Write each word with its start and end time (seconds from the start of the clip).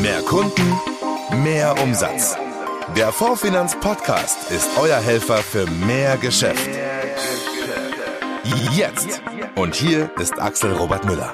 Mehr 0.00 0.22
Kunden, 0.22 0.72
mehr 1.42 1.80
Umsatz. 1.82 2.36
Der 2.96 3.12
Fondfinanz 3.12 3.76
Podcast 3.80 4.50
ist 4.50 4.68
euer 4.78 4.98
Helfer 4.98 5.38
für 5.38 5.66
mehr 5.66 6.16
Geschäft. 6.16 6.68
Jetzt. 8.72 9.22
Und 9.54 9.74
hier 9.74 10.10
ist 10.18 10.40
Axel 10.40 10.72
Robert 10.72 11.04
Müller. 11.04 11.32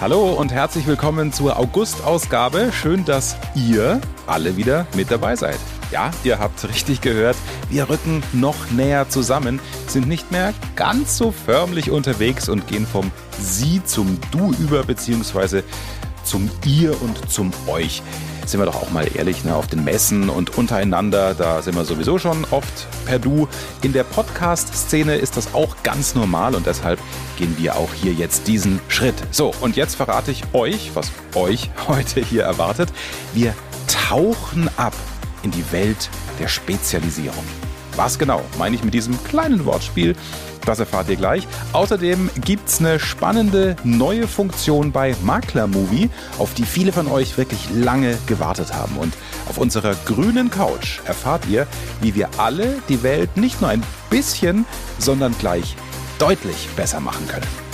Hallo 0.00 0.32
und 0.32 0.50
herzlich 0.50 0.86
willkommen 0.86 1.32
zur 1.32 1.58
August-Ausgabe. 1.58 2.72
Schön, 2.72 3.04
dass 3.04 3.36
ihr 3.54 4.00
alle 4.26 4.56
wieder 4.56 4.86
mit 4.96 5.10
dabei 5.10 5.36
seid. 5.36 5.58
Ja, 5.90 6.10
ihr 6.24 6.38
habt 6.38 6.66
richtig 6.68 7.00
gehört, 7.00 7.36
wir 7.68 7.88
rücken 7.90 8.22
noch 8.32 8.70
näher 8.70 9.08
zusammen, 9.08 9.58
sind 9.88 10.06
nicht 10.06 10.30
mehr 10.30 10.54
ganz 10.76 11.18
so 11.18 11.32
förmlich 11.32 11.90
unterwegs 11.90 12.48
und 12.48 12.68
gehen 12.68 12.86
vom 12.86 13.10
Sie 13.40 13.82
zum 13.84 14.18
Du 14.30 14.52
über, 14.52 14.84
beziehungsweise 14.84 15.64
zum 16.30 16.48
Ihr 16.64 17.02
und 17.02 17.28
zum 17.28 17.50
Euch. 17.66 18.02
Sind 18.46 18.60
wir 18.60 18.66
doch 18.66 18.76
auch 18.76 18.90
mal 18.90 19.04
ehrlich, 19.16 19.44
ne? 19.44 19.52
auf 19.56 19.66
den 19.66 19.82
Messen 19.82 20.28
und 20.28 20.56
untereinander, 20.56 21.34
da 21.34 21.60
sind 21.60 21.74
wir 21.74 21.84
sowieso 21.84 22.20
schon 22.20 22.46
oft 22.52 22.86
per 23.04 23.18
Du. 23.18 23.48
In 23.82 23.92
der 23.92 24.04
Podcast-Szene 24.04 25.16
ist 25.16 25.36
das 25.36 25.54
auch 25.54 25.74
ganz 25.82 26.14
normal 26.14 26.54
und 26.54 26.66
deshalb 26.66 27.00
gehen 27.36 27.56
wir 27.58 27.74
auch 27.74 27.92
hier 27.94 28.12
jetzt 28.12 28.46
diesen 28.46 28.78
Schritt. 28.86 29.16
So, 29.32 29.52
und 29.60 29.74
jetzt 29.74 29.96
verrate 29.96 30.30
ich 30.30 30.44
euch, 30.52 30.92
was 30.94 31.10
euch 31.34 31.68
heute 31.88 32.20
hier 32.20 32.44
erwartet. 32.44 32.90
Wir 33.34 33.52
tauchen 33.88 34.70
ab 34.76 34.94
in 35.42 35.50
die 35.50 35.64
Welt 35.72 36.10
der 36.38 36.46
Spezialisierung. 36.46 37.44
Was 37.96 38.20
genau 38.20 38.42
meine 38.56 38.76
ich 38.76 38.84
mit 38.84 38.94
diesem 38.94 39.22
kleinen 39.24 39.64
Wortspiel? 39.64 40.14
Das 40.64 40.78
erfahrt 40.78 41.08
ihr 41.08 41.16
gleich. 41.16 41.46
Außerdem 41.72 42.30
gibt 42.44 42.68
es 42.68 42.80
eine 42.80 42.98
spannende 42.98 43.76
neue 43.84 44.28
Funktion 44.28 44.92
bei 44.92 45.14
Makler 45.22 45.66
Movie, 45.66 46.10
auf 46.38 46.54
die 46.54 46.64
viele 46.64 46.92
von 46.92 47.08
euch 47.08 47.38
wirklich 47.38 47.68
lange 47.74 48.18
gewartet 48.26 48.74
haben. 48.74 48.96
Und 48.96 49.14
auf 49.48 49.58
unserer 49.58 49.94
grünen 50.04 50.50
Couch 50.50 51.00
erfahrt 51.04 51.46
ihr, 51.48 51.66
wie 52.00 52.14
wir 52.14 52.28
alle 52.38 52.76
die 52.88 53.02
Welt 53.02 53.36
nicht 53.36 53.60
nur 53.60 53.70
ein 53.70 53.82
bisschen, 54.10 54.66
sondern 54.98 55.34
gleich 55.38 55.76
deutlich 56.18 56.68
besser 56.76 57.00
machen 57.00 57.26
können. 57.26 57.70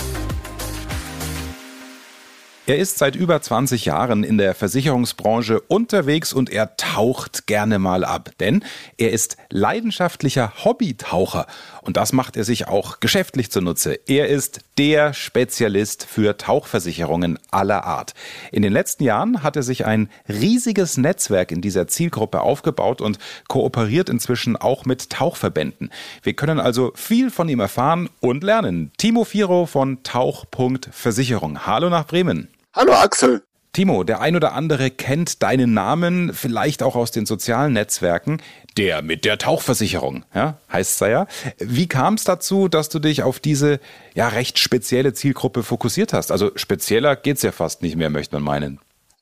Er 2.69 2.77
ist 2.77 2.97
seit 2.97 3.15
über 3.15 3.41
20 3.41 3.85
Jahren 3.85 4.25
in 4.25 4.37
der 4.37 4.53
Versicherungsbranche 4.53 5.61
unterwegs 5.61 6.33
und 6.33 6.49
er 6.49 6.75
taucht 6.75 7.47
gerne 7.47 7.79
mal 7.79 8.03
ab, 8.03 8.31
denn 8.41 8.61
er 8.97 9.11
ist 9.11 9.37
leidenschaftlicher 9.49 10.51
Hobbytaucher 10.65 11.47
und 11.87 11.95
das 11.95 12.11
macht 12.11 12.35
er 12.35 12.43
sich 12.43 12.67
auch 12.67 12.99
geschäftlich 12.99 13.49
zunutze. 13.49 13.97
Er 14.07 14.27
ist 14.27 14.59
der 14.77 15.13
Spezialist 15.13 16.05
für 16.05 16.37
Tauchversicherungen 16.37 17.39
aller 17.49 17.85
Art. 17.85 18.13
In 18.51 18.61
den 18.61 18.73
letzten 18.73 19.05
Jahren 19.05 19.41
hat 19.41 19.55
er 19.55 19.63
sich 19.63 19.85
ein 19.85 20.09
riesiges 20.27 20.97
Netzwerk 20.97 21.49
in 21.49 21.61
dieser 21.61 21.87
Zielgruppe 21.87 22.41
aufgebaut 22.41 22.99
und 22.99 23.19
kooperiert 23.47 24.09
inzwischen 24.09 24.57
auch 24.57 24.83
mit 24.83 25.09
Tauchverbänden. 25.09 25.89
Wir 26.21 26.33
können 26.33 26.59
also 26.59 26.91
viel 26.93 27.31
von 27.31 27.47
ihm 27.47 27.61
erfahren 27.61 28.09
und 28.19 28.43
lernen. 28.43 28.91
Timo 28.97 29.23
Firo 29.23 29.65
von 29.65 30.03
Tauch.versicherung. 30.03 31.65
Hallo 31.65 31.89
nach 31.89 32.05
Bremen. 32.05 32.49
Hallo 32.75 32.91
Axel. 32.91 33.46
Timo, 33.77 34.03
der 34.03 34.21
ein 34.21 34.35
oder 34.35 34.53
andere 34.53 34.89
kennt 34.89 35.43
deinen 35.43 35.75
Namen, 35.75 36.33
vielleicht 36.33 36.81
auch 36.81 36.95
aus 36.95 37.11
den 37.11 37.27
sozialen 37.27 37.73
Netzwerken. 37.73 38.41
Der 38.75 39.03
mit 39.03 39.23
der 39.23 39.37
Tauchversicherung, 39.37 40.25
ja, 40.33 40.57
heißt 40.73 40.99
es 40.99 41.07
ja. 41.07 41.27
Wie 41.59 41.85
kam 41.85 42.15
es 42.15 42.23
dazu, 42.23 42.69
dass 42.69 42.89
du 42.89 42.97
dich 42.97 43.21
auf 43.21 43.39
diese 43.39 43.79
ja 44.15 44.29
recht 44.29 44.57
spezielle 44.57 45.13
Zielgruppe 45.13 45.61
fokussiert 45.61 46.11
hast? 46.11 46.31
Also 46.31 46.49
spezieller 46.55 47.15
geht's 47.15 47.43
ja 47.43 47.51
fast 47.51 47.83
nicht 47.83 47.97
mehr, 47.97 48.09
möchte 48.09 48.37
man 48.37 48.41
meinen. 48.41 48.79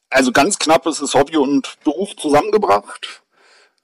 Also 0.09 0.31
ganz 0.31 0.57
knapp 0.57 0.85
ist 0.85 1.01
es 1.01 1.15
Hobby 1.15 1.35
und 1.35 1.75
Beruf 1.83 2.15
zusammengebracht. 2.15 3.23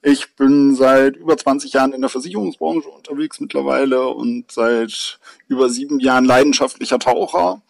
Ich 0.00 0.36
bin 0.36 0.74
seit 0.74 1.16
über 1.16 1.36
20 1.36 1.74
Jahren 1.74 1.92
in 1.92 2.00
der 2.00 2.08
Versicherungsbranche 2.08 2.88
unterwegs 2.88 3.40
mittlerweile 3.40 4.06
und 4.06 4.50
seit 4.50 5.18
über 5.48 5.68
sieben 5.68 6.00
Jahren 6.00 6.24
leidenschaftlicher 6.24 6.98
Taucher. 6.98 7.60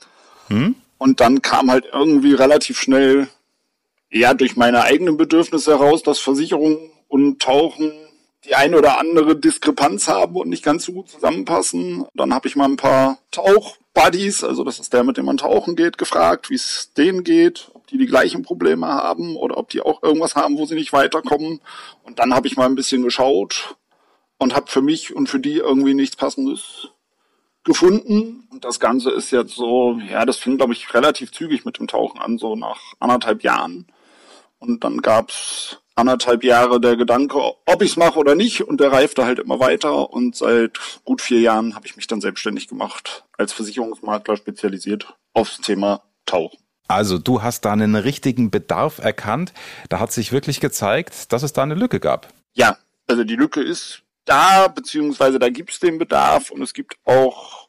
Hm? 0.46 0.76
Und 1.02 1.18
dann 1.18 1.42
kam 1.42 1.68
halt 1.68 1.86
irgendwie 1.92 2.32
relativ 2.32 2.78
schnell, 2.78 3.26
ja, 4.08 4.34
durch 4.34 4.54
meine 4.54 4.84
eigenen 4.84 5.16
Bedürfnisse 5.16 5.72
heraus, 5.72 6.04
dass 6.04 6.20
Versicherungen 6.20 6.78
und 7.08 7.42
Tauchen 7.42 7.90
die 8.44 8.54
eine 8.54 8.78
oder 8.78 9.00
andere 9.00 9.34
Diskrepanz 9.34 10.06
haben 10.06 10.36
und 10.36 10.48
nicht 10.48 10.62
ganz 10.62 10.84
so 10.84 10.92
gut 10.92 11.08
zusammenpassen. 11.08 12.06
Dann 12.14 12.32
habe 12.32 12.46
ich 12.46 12.54
mal 12.54 12.68
ein 12.68 12.76
paar 12.76 13.18
Tauchbuddies, 13.32 14.44
also 14.44 14.62
das 14.62 14.78
ist 14.78 14.92
der, 14.92 15.02
mit 15.02 15.16
dem 15.16 15.24
man 15.24 15.38
tauchen 15.38 15.74
geht, 15.74 15.98
gefragt, 15.98 16.50
wie 16.50 16.54
es 16.54 16.92
denen 16.96 17.24
geht, 17.24 17.72
ob 17.74 17.84
die 17.88 17.98
die 17.98 18.06
gleichen 18.06 18.44
Probleme 18.44 18.86
haben 18.86 19.34
oder 19.34 19.56
ob 19.56 19.70
die 19.70 19.80
auch 19.80 20.04
irgendwas 20.04 20.36
haben, 20.36 20.56
wo 20.56 20.66
sie 20.66 20.76
nicht 20.76 20.92
weiterkommen. 20.92 21.60
Und 22.04 22.20
dann 22.20 22.32
habe 22.32 22.46
ich 22.46 22.56
mal 22.56 22.66
ein 22.66 22.76
bisschen 22.76 23.02
geschaut 23.02 23.74
und 24.38 24.54
habe 24.54 24.70
für 24.70 24.82
mich 24.82 25.12
und 25.12 25.28
für 25.28 25.40
die 25.40 25.56
irgendwie 25.56 25.94
nichts 25.94 26.14
Passendes 26.14 26.90
gefunden. 27.64 28.46
Und 28.50 28.64
das 28.64 28.80
Ganze 28.80 29.10
ist 29.10 29.30
jetzt 29.30 29.54
so, 29.54 29.98
ja, 30.10 30.24
das 30.24 30.36
fing, 30.36 30.56
glaube 30.56 30.72
ich, 30.72 30.92
relativ 30.94 31.32
zügig 31.32 31.64
mit 31.64 31.78
dem 31.78 31.88
Tauchen 31.88 32.20
an, 32.20 32.38
so 32.38 32.56
nach 32.56 32.94
anderthalb 33.00 33.42
Jahren. 33.42 33.86
Und 34.58 34.84
dann 34.84 34.98
gab's 34.98 35.78
anderthalb 35.94 36.44
Jahre 36.44 36.80
der 36.80 36.96
Gedanke, 36.96 37.38
ob 37.38 37.82
ich's 37.82 37.96
mache 37.96 38.18
oder 38.18 38.34
nicht. 38.34 38.62
Und 38.62 38.80
der 38.80 38.92
reifte 38.92 39.24
halt 39.24 39.38
immer 39.38 39.60
weiter. 39.60 40.10
Und 40.12 40.36
seit 40.36 40.78
gut 41.04 41.20
vier 41.20 41.40
Jahren 41.40 41.74
habe 41.74 41.86
ich 41.86 41.96
mich 41.96 42.06
dann 42.06 42.20
selbstständig 42.20 42.68
gemacht, 42.68 43.24
als 43.36 43.52
Versicherungsmakler 43.52 44.36
spezialisiert 44.36 45.14
aufs 45.32 45.60
Thema 45.60 46.02
Tauchen. 46.26 46.58
Also 46.88 47.18
du 47.18 47.42
hast 47.42 47.64
da 47.64 47.72
einen 47.72 47.94
richtigen 47.94 48.50
Bedarf 48.50 48.98
erkannt. 48.98 49.52
Da 49.88 49.98
hat 49.98 50.12
sich 50.12 50.32
wirklich 50.32 50.60
gezeigt, 50.60 51.32
dass 51.32 51.42
es 51.42 51.52
da 51.52 51.62
eine 51.62 51.74
Lücke 51.74 52.00
gab. 52.00 52.28
Ja, 52.54 52.76
also 53.08 53.24
die 53.24 53.36
Lücke 53.36 53.62
ist 53.62 54.01
da, 54.24 54.68
beziehungsweise 54.68 55.38
da 55.38 55.48
gibt 55.48 55.70
es 55.70 55.80
den 55.80 55.98
Bedarf 55.98 56.50
und 56.50 56.62
es 56.62 56.74
gibt 56.74 56.96
auch 57.04 57.68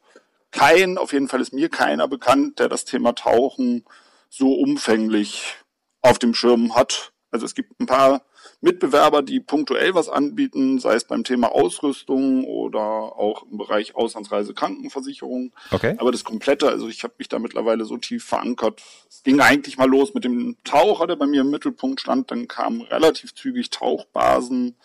keinen, 0.51 0.97
auf 0.97 1.13
jeden 1.13 1.27
Fall 1.27 1.41
ist 1.41 1.53
mir 1.53 1.69
keiner 1.69 2.07
bekannt, 2.07 2.59
der 2.59 2.69
das 2.69 2.85
Thema 2.85 3.13
Tauchen 3.13 3.85
so 4.29 4.53
umfänglich 4.53 5.55
auf 6.01 6.19
dem 6.19 6.33
Schirm 6.33 6.75
hat. 6.75 7.11
Also 7.31 7.45
es 7.45 7.55
gibt 7.55 7.79
ein 7.79 7.87
paar 7.87 8.21
Mitbewerber, 8.61 9.21
die 9.23 9.39
punktuell 9.39 9.93
was 9.95 10.07
anbieten, 10.07 10.79
sei 10.79 10.95
es 10.95 11.05
beim 11.05 11.23
Thema 11.23 11.51
Ausrüstung 11.51 12.45
oder 12.45 12.79
auch 12.79 13.43
im 13.43 13.57
Bereich 13.57 13.95
Auslandsreise 13.95 14.53
Krankenversicherung. 14.53 15.51
Okay. 15.71 15.95
Aber 15.97 16.11
das 16.11 16.23
Komplette, 16.23 16.69
also 16.69 16.87
ich 16.87 17.03
habe 17.03 17.15
mich 17.17 17.27
da 17.27 17.39
mittlerweile 17.39 17.85
so 17.85 17.97
tief 17.97 18.23
verankert. 18.23 18.81
Es 19.09 19.23
ging 19.23 19.39
eigentlich 19.41 19.77
mal 19.77 19.89
los 19.89 20.13
mit 20.13 20.23
dem 20.23 20.55
Taucher, 20.63 21.07
der 21.07 21.15
bei 21.15 21.25
mir 21.25 21.41
im 21.41 21.49
Mittelpunkt 21.49 21.99
stand. 21.99 22.31
Dann 22.31 22.47
kamen 22.47 22.81
relativ 22.81 23.33
zügig 23.33 23.69
Tauchbasen 23.69 24.75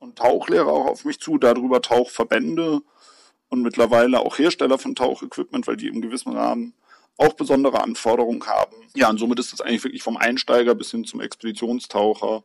und 0.00 0.18
Tauchlehrer 0.18 0.72
auch 0.72 0.86
auf 0.86 1.04
mich 1.04 1.20
zu, 1.20 1.38
darüber 1.38 1.80
Tauchverbände 1.80 2.80
und 3.48 3.62
mittlerweile 3.62 4.20
auch 4.20 4.38
Hersteller 4.38 4.78
von 4.78 4.96
Tauchequipment, 4.96 5.66
weil 5.66 5.76
die 5.76 5.88
im 5.88 6.00
gewissen 6.00 6.36
Rahmen 6.36 6.74
auch 7.16 7.34
besondere 7.34 7.82
Anforderungen 7.82 8.44
haben. 8.46 8.74
Ja, 8.96 9.10
und 9.10 9.18
somit 9.18 9.38
ist 9.38 9.52
es 9.52 9.60
eigentlich 9.60 9.84
wirklich 9.84 10.02
vom 10.02 10.16
Einsteiger 10.16 10.74
bis 10.74 10.90
hin 10.90 11.04
zum 11.04 11.20
Expeditionstaucher 11.20 12.42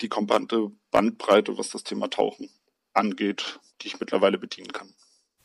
die 0.00 0.08
kompakte 0.08 0.70
Bandbreite, 0.90 1.58
was 1.58 1.70
das 1.70 1.84
Thema 1.84 2.08
Tauchen 2.08 2.48
angeht, 2.94 3.58
die 3.80 3.88
ich 3.88 4.00
mittlerweile 4.00 4.38
bedienen 4.38 4.72
kann. 4.72 4.94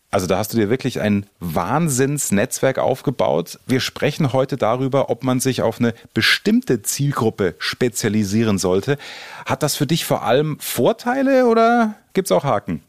Also 0.10 0.26
da 0.26 0.38
hast 0.38 0.54
du 0.54 0.58
dir 0.58 0.70
wirklich 0.70 1.02
ein 1.02 1.26
Wahnsinnsnetzwerk 1.40 2.80
aufgebaut. 2.80 3.60
Wir 3.66 3.82
sprechen 3.82 4.32
heute 4.32 4.56
darüber, 4.56 5.10
ob 5.10 5.24
man 5.24 5.42
sich 5.42 5.62
auf 5.62 5.80
eine 5.80 5.94
bestimmte 6.14 6.82
Zielgruppe 6.82 7.56
spezialisieren 7.60 8.58
sollte. 8.58 8.98
Hat 9.46 9.64
das 9.64 9.76
für 9.76 9.86
dich 9.86 10.06
vor 10.06 10.24
allem 10.24 10.60
Vorteile 10.60 11.48
oder 11.48 11.96
gibt's 12.14 12.32
auch 12.32 12.46
Haken? 12.46 12.82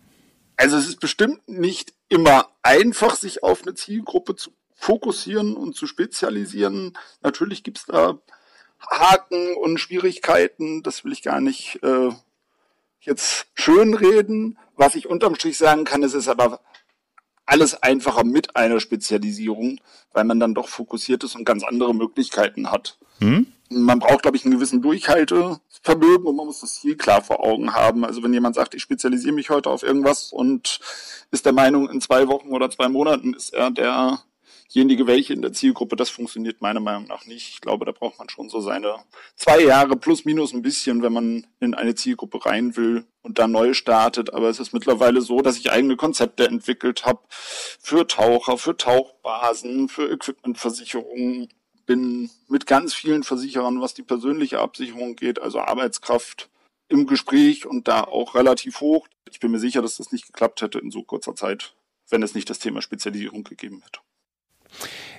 Also 0.56 0.76
es 0.76 0.86
ist 0.88 1.00
bestimmt 1.00 1.48
nicht 1.48 1.92
immer 2.08 2.48
einfach, 2.62 3.16
sich 3.16 3.42
auf 3.42 3.62
eine 3.62 3.74
Zielgruppe 3.74 4.36
zu 4.36 4.50
fokussieren 4.74 5.56
und 5.56 5.74
zu 5.74 5.88
spezialisieren. 5.88 6.96
Natürlich 7.20 7.64
gibt's 7.64 7.86
da 7.86 8.18
Haken 8.78 9.56
und 9.56 9.78
Schwierigkeiten. 9.78 10.84
Das 10.84 11.04
will 11.04 11.12
ich 11.12 11.22
gar 11.22 11.40
nicht 11.40 11.80
äh, 11.82 12.10
jetzt 13.00 13.46
schönreden. 13.54 14.56
Was 14.76 14.94
ich 14.94 15.08
unterm 15.08 15.34
Strich 15.34 15.58
sagen 15.58 15.84
kann, 15.84 16.04
ist 16.04 16.14
es 16.14 16.28
aber 16.28 16.60
alles 17.48 17.82
einfacher 17.82 18.24
mit 18.24 18.56
einer 18.56 18.78
Spezialisierung, 18.78 19.80
weil 20.12 20.24
man 20.24 20.38
dann 20.38 20.54
doch 20.54 20.68
fokussiert 20.68 21.24
ist 21.24 21.34
und 21.34 21.44
ganz 21.44 21.64
andere 21.64 21.94
Möglichkeiten 21.94 22.70
hat. 22.70 22.98
Hm? 23.20 23.46
Man 23.70 23.98
braucht, 23.98 24.22
glaube 24.22 24.36
ich, 24.36 24.44
einen 24.44 24.54
gewissen 24.54 24.82
Durchhaltevermögen 24.82 26.26
und 26.26 26.36
man 26.36 26.46
muss 26.46 26.60
das 26.60 26.80
Ziel 26.80 26.96
klar 26.96 27.22
vor 27.22 27.44
Augen 27.44 27.74
haben. 27.74 28.04
Also 28.04 28.22
wenn 28.22 28.32
jemand 28.32 28.54
sagt, 28.54 28.74
ich 28.74 28.82
spezialisiere 28.82 29.34
mich 29.34 29.50
heute 29.50 29.70
auf 29.70 29.82
irgendwas 29.82 30.32
und 30.32 30.80
ist 31.30 31.44
der 31.44 31.52
Meinung, 31.52 31.88
in 31.90 32.00
zwei 32.00 32.28
Wochen 32.28 32.52
oder 32.52 32.70
zwei 32.70 32.88
Monaten 32.88 33.34
ist 33.34 33.52
er 33.52 33.70
der 33.70 34.20
diejenige 34.72 35.06
welche 35.06 35.32
in 35.32 35.42
der 35.42 35.52
Zielgruppe, 35.52 35.96
das 35.96 36.10
funktioniert 36.10 36.60
meiner 36.60 36.80
Meinung 36.80 37.04
nach 37.04 37.26
nicht. 37.26 37.48
Ich 37.48 37.60
glaube, 37.60 37.84
da 37.84 37.92
braucht 37.92 38.18
man 38.18 38.28
schon 38.28 38.48
so 38.48 38.60
seine 38.60 38.96
zwei 39.36 39.60
Jahre 39.60 39.96
plus 39.96 40.24
minus 40.24 40.52
ein 40.52 40.62
bisschen, 40.62 41.02
wenn 41.02 41.12
man 41.12 41.46
in 41.60 41.74
eine 41.74 41.94
Zielgruppe 41.94 42.44
rein 42.44 42.76
will 42.76 43.04
und 43.22 43.38
da 43.38 43.48
neu 43.48 43.74
startet. 43.74 44.32
Aber 44.34 44.48
es 44.48 44.60
ist 44.60 44.72
mittlerweile 44.72 45.20
so, 45.20 45.40
dass 45.40 45.58
ich 45.58 45.70
eigene 45.70 45.96
Konzepte 45.96 46.46
entwickelt 46.46 47.04
habe 47.06 47.20
für 47.28 48.06
Taucher, 48.06 48.58
für 48.58 48.76
Tauchbasen, 48.76 49.88
für 49.88 50.10
Equipmentversicherungen, 50.10 51.48
bin 51.86 52.30
mit 52.48 52.66
ganz 52.66 52.94
vielen 52.94 53.24
Versicherern, 53.24 53.80
was 53.80 53.94
die 53.94 54.02
persönliche 54.02 54.60
Absicherung 54.60 55.16
geht, 55.16 55.40
also 55.40 55.60
Arbeitskraft, 55.60 56.50
im 56.88 57.06
Gespräch 57.06 57.66
und 57.66 57.88
da 57.88 58.02
auch 58.02 58.34
relativ 58.34 58.80
hoch. 58.80 59.08
Ich 59.30 59.40
bin 59.40 59.50
mir 59.50 59.58
sicher, 59.58 59.82
dass 59.82 59.96
das 59.96 60.12
nicht 60.12 60.26
geklappt 60.26 60.62
hätte 60.62 60.78
in 60.78 60.90
so 60.90 61.02
kurzer 61.02 61.34
Zeit, 61.34 61.74
wenn 62.08 62.22
es 62.22 62.34
nicht 62.34 62.48
das 62.48 62.58
Thema 62.58 62.82
Spezialisierung 62.82 63.44
gegeben 63.44 63.82
hätte. 63.82 64.00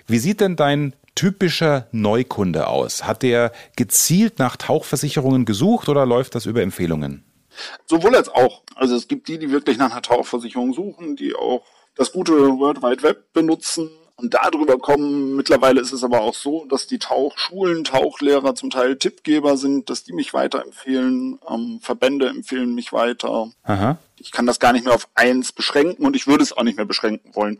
Wie 0.07 0.19
sieht 0.19 0.41
denn 0.41 0.55
dein 0.55 0.93
typischer 1.15 1.87
Neukunde 1.91 2.67
aus? 2.67 3.05
Hat 3.05 3.23
der 3.23 3.51
gezielt 3.75 4.39
nach 4.39 4.55
Tauchversicherungen 4.55 5.45
gesucht 5.45 5.89
oder 5.89 6.05
läuft 6.05 6.35
das 6.35 6.45
über 6.45 6.61
Empfehlungen? 6.61 7.23
Sowohl 7.85 8.15
als 8.15 8.29
auch. 8.29 8.63
Also 8.75 8.95
es 8.95 9.07
gibt 9.07 9.27
die, 9.27 9.37
die 9.37 9.51
wirklich 9.51 9.77
nach 9.77 9.91
einer 9.91 10.01
Tauchversicherung 10.01 10.73
suchen, 10.73 11.15
die 11.15 11.35
auch 11.35 11.63
das 11.95 12.11
gute 12.11 12.33
World 12.33 12.81
Wide 12.81 13.03
Web 13.03 13.33
benutzen 13.33 13.89
und 14.15 14.33
darüber 14.33 14.77
kommen. 14.77 15.35
Mittlerweile 15.35 15.81
ist 15.81 15.91
es 15.91 16.03
aber 16.03 16.21
auch 16.21 16.33
so, 16.33 16.65
dass 16.65 16.87
die 16.87 16.99
Tauchschulen, 16.99 17.83
Tauchlehrer 17.83 18.55
zum 18.55 18.69
Teil 18.69 18.97
Tippgeber 18.97 19.57
sind, 19.57 19.89
dass 19.89 20.03
die 20.03 20.13
mich 20.13 20.33
weiterempfehlen. 20.33 21.39
Ähm, 21.49 21.79
Verbände 21.81 22.27
empfehlen 22.29 22.75
mich 22.75 22.93
weiter. 22.93 23.51
Aha. 23.63 23.97
Ich 24.17 24.31
kann 24.31 24.45
das 24.45 24.59
gar 24.59 24.73
nicht 24.73 24.85
mehr 24.85 24.93
auf 24.93 25.07
eins 25.15 25.51
beschränken 25.51 26.05
und 26.05 26.15
ich 26.15 26.27
würde 26.27 26.43
es 26.43 26.55
auch 26.55 26.63
nicht 26.63 26.77
mehr 26.77 26.85
beschränken 26.85 27.35
wollen. 27.35 27.59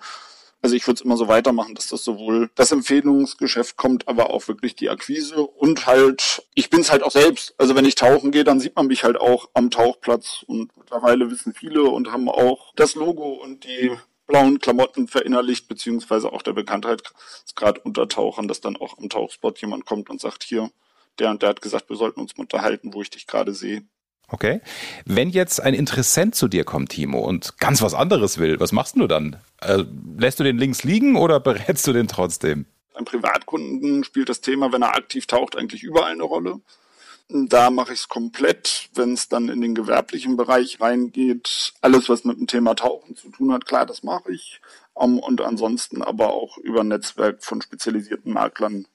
Also 0.61 0.75
ich 0.75 0.85
würde 0.85 0.95
es 0.95 1.01
immer 1.01 1.15
so 1.15 1.27
weitermachen, 1.27 1.75
dass 1.75 1.87
das 1.87 2.03
sowohl 2.03 2.49
das 2.55 2.71
Empfehlungsgeschäft 2.71 3.77
kommt, 3.77 4.07
aber 4.07 4.29
auch 4.31 4.47
wirklich 4.47 4.75
die 4.75 4.89
Akquise 4.89 5.41
und 5.41 5.85
halt, 5.85 6.43
ich 6.53 6.69
bin 6.69 6.81
es 6.81 6.91
halt 6.91 7.03
auch 7.03 7.11
selbst. 7.11 7.55
Also 7.57 7.75
wenn 7.75 7.85
ich 7.85 7.95
tauchen 7.95 8.31
gehe, 8.31 8.43
dann 8.43 8.59
sieht 8.59 8.75
man 8.75 8.87
mich 8.87 9.03
halt 9.03 9.19
auch 9.19 9.49
am 9.53 9.71
Tauchplatz 9.71 10.43
und 10.47 10.75
mittlerweile 10.77 11.31
wissen 11.31 11.53
viele 11.53 11.83
und 11.83 12.11
haben 12.11 12.27
auch 12.27 12.73
das 12.75 12.95
Logo 12.95 13.29
und 13.33 13.63
die 13.63 13.91
blauen 14.27 14.59
Klamotten 14.59 15.07
verinnerlicht, 15.07 15.67
beziehungsweise 15.67 16.31
auch 16.31 16.41
der 16.41 16.53
Bekanntheitsgrad 16.53 17.83
unter 17.83 18.07
Tauchern, 18.07 18.47
dass 18.47 18.61
dann 18.61 18.75
auch 18.77 18.97
am 18.97 19.09
Tauchspot 19.09 19.59
jemand 19.59 19.85
kommt 19.85 20.09
und 20.09 20.21
sagt, 20.21 20.43
hier, 20.43 20.69
der 21.17 21.31
und 21.31 21.41
der 21.41 21.49
hat 21.49 21.61
gesagt, 21.61 21.89
wir 21.89 21.97
sollten 21.97 22.19
uns 22.19 22.33
unterhalten, 22.33 22.93
wo 22.93 23.01
ich 23.01 23.09
dich 23.09 23.27
gerade 23.27 23.53
sehe. 23.53 23.83
Okay. 24.31 24.61
Wenn 25.05 25.29
jetzt 25.29 25.61
ein 25.61 25.73
Interessent 25.73 26.35
zu 26.35 26.47
dir 26.47 26.63
kommt, 26.63 26.89
Timo, 26.89 27.19
und 27.19 27.57
ganz 27.57 27.81
was 27.81 27.93
anderes 27.93 28.37
will, 28.37 28.59
was 28.59 28.71
machst 28.71 28.95
du 28.95 29.07
dann? 29.07 29.37
Äh, 29.61 29.83
lässt 30.17 30.39
du 30.39 30.43
den 30.43 30.57
links 30.57 30.83
liegen 30.83 31.15
oder 31.15 31.39
berätst 31.39 31.87
du 31.87 31.93
den 31.93 32.07
trotzdem? 32.07 32.65
Beim 32.93 33.05
Privatkunden 33.05 34.03
spielt 34.03 34.29
das 34.29 34.41
Thema, 34.41 34.71
wenn 34.71 34.81
er 34.81 34.95
aktiv 34.95 35.25
taucht, 35.25 35.57
eigentlich 35.57 35.83
überall 35.83 36.11
eine 36.11 36.23
Rolle. 36.23 36.59
Da 37.31 37.69
mache 37.69 37.93
ich 37.93 37.99
es 37.99 38.09
komplett, 38.09 38.89
wenn 38.95 39.13
es 39.13 39.29
dann 39.29 39.49
in 39.49 39.61
den 39.61 39.75
gewerblichen 39.75 40.35
Bereich 40.35 40.81
reingeht. 40.81 41.73
Alles, 41.79 42.09
was 42.09 42.23
mit 42.23 42.39
dem 42.39 42.47
Thema 42.47 42.75
Tauchen 42.75 43.15
zu 43.15 43.29
tun 43.29 43.53
hat, 43.53 43.67
klar, 43.67 43.85
das 43.85 44.01
mache 44.01 44.31
ich. 44.31 44.61
Um, 44.95 45.19
und 45.19 45.39
ansonsten 45.39 46.01
aber 46.01 46.33
auch 46.33 46.57
über 46.57 46.81
ein 46.81 46.87
Netzwerk 46.87 47.43
von 47.43 47.61
spezialisierten 47.61 48.33
Maklern, 48.33 48.85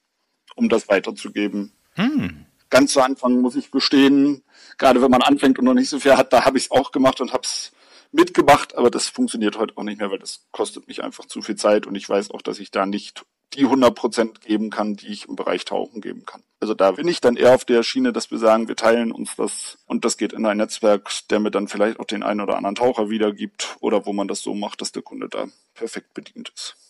um 0.57 0.69
das 0.69 0.89
weiterzugeben. 0.89 1.73
Hm. 1.95 2.45
Ganz 2.75 2.93
zu 2.93 3.01
Anfang 3.03 3.41
muss 3.41 3.55
ich 3.55 3.71
gestehen, 3.71 4.43
gerade 4.79 5.01
wenn 5.01 5.11
man 5.13 5.23
anfängt 5.23 5.61
und 5.61 5.65
noch 5.65 5.75
nicht 5.75 5.89
so 5.89 6.01
viel 6.01 6.17
hat, 6.17 6.33
da 6.33 6.45
habe 6.45 6.59
ich 6.59 6.65
es 6.65 6.71
auch 6.73 6.91
gemacht 6.91 7.21
und 7.21 7.33
habe 7.33 7.45
es 7.45 7.71
mitgemacht, 8.11 8.77
aber 8.77 8.91
das 8.91 9.07
funktioniert 9.07 9.57
heute 9.57 9.75
auch 9.77 9.85
nicht 9.85 10.01
mehr, 10.01 10.11
weil 10.11 10.19
das 10.19 10.47
kostet 10.51 10.89
mich 10.89 11.01
einfach 11.01 11.25
zu 11.27 11.41
viel 11.41 11.55
Zeit 11.55 11.87
und 11.87 11.95
ich 11.95 12.09
weiß 12.09 12.33
auch, 12.33 12.43
dass 12.43 12.59
ich 12.59 12.73
da 12.73 12.85
nicht 12.85 13.27
die 13.53 13.63
100 13.63 13.95
Prozent 13.95 14.41
geben 14.41 14.71
kann, 14.71 14.97
die 14.97 15.07
ich 15.07 15.29
im 15.29 15.37
Bereich 15.37 15.65
Tauchen 15.65 16.01
geben 16.01 16.27
kann. 16.27 16.43
Also 16.59 16.75
da 16.75 16.91
bin 16.91 17.07
ich 17.07 17.21
dann 17.21 17.37
eher 17.37 17.55
auf 17.55 17.65
der 17.65 17.85
Schiene, 17.85 18.13
dass 18.13 18.33
wir 18.33 18.39
sagen, 18.39 18.67
wir 18.67 18.75
teilen 18.75 19.13
uns 19.13 19.37
das 19.37 19.79
und 19.87 20.05
das 20.05 20.17
geht 20.17 20.33
in 20.33 20.45
ein 20.45 20.57
Netzwerk, 20.57 21.09
der 21.31 21.39
mir 21.39 21.53
dann 21.53 21.69
vielleicht 21.69 22.01
auch 22.01 22.07
den 22.07 22.25
einen 22.25 22.41
oder 22.41 22.57
anderen 22.57 22.75
Taucher 22.75 23.09
wiedergibt 23.09 23.77
oder 23.79 24.05
wo 24.05 24.13
man 24.13 24.27
das 24.27 24.41
so 24.41 24.53
macht, 24.53 24.81
dass 24.81 24.91
der 24.91 25.03
Kunde 25.03 25.29
da 25.29 25.47
perfekt 25.75 26.13
bedient 26.13 26.51
ist. 26.53 26.84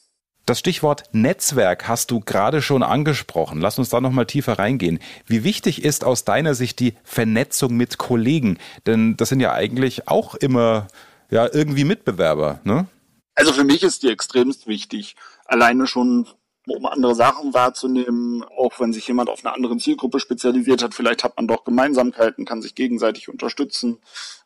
Das 0.46 0.58
Stichwort 0.58 1.04
Netzwerk 1.12 1.88
hast 1.88 2.10
du 2.10 2.20
gerade 2.20 2.60
schon 2.60 2.82
angesprochen. 2.82 3.62
Lass 3.62 3.78
uns 3.78 3.88
da 3.88 4.00
nochmal 4.02 4.26
tiefer 4.26 4.58
reingehen. 4.58 4.98
Wie 5.26 5.42
wichtig 5.42 5.82
ist 5.82 6.04
aus 6.04 6.24
deiner 6.24 6.54
Sicht 6.54 6.80
die 6.80 6.94
Vernetzung 7.02 7.74
mit 7.74 7.96
Kollegen? 7.96 8.58
Denn 8.86 9.16
das 9.16 9.30
sind 9.30 9.40
ja 9.40 9.52
eigentlich 9.54 10.06
auch 10.06 10.34
immer 10.34 10.88
ja 11.30 11.48
irgendwie 11.50 11.84
Mitbewerber, 11.84 12.60
ne? 12.64 12.86
Also 13.34 13.52
für 13.52 13.64
mich 13.64 13.82
ist 13.82 14.02
die 14.02 14.10
extremst 14.10 14.66
wichtig. 14.66 15.16
Alleine 15.46 15.86
schon 15.86 16.26
um 16.66 16.86
andere 16.86 17.14
Sachen 17.14 17.52
wahrzunehmen, 17.52 18.42
auch 18.44 18.80
wenn 18.80 18.92
sich 18.92 19.06
jemand 19.06 19.28
auf 19.28 19.44
eine 19.44 19.54
andere 19.54 19.76
Zielgruppe 19.76 20.18
spezialisiert 20.18 20.82
hat, 20.82 20.94
vielleicht 20.94 21.24
hat 21.24 21.36
man 21.36 21.46
doch 21.46 21.64
Gemeinsamkeiten, 21.64 22.44
kann 22.44 22.62
sich 22.62 22.74
gegenseitig 22.74 23.28
unterstützen. 23.28 23.98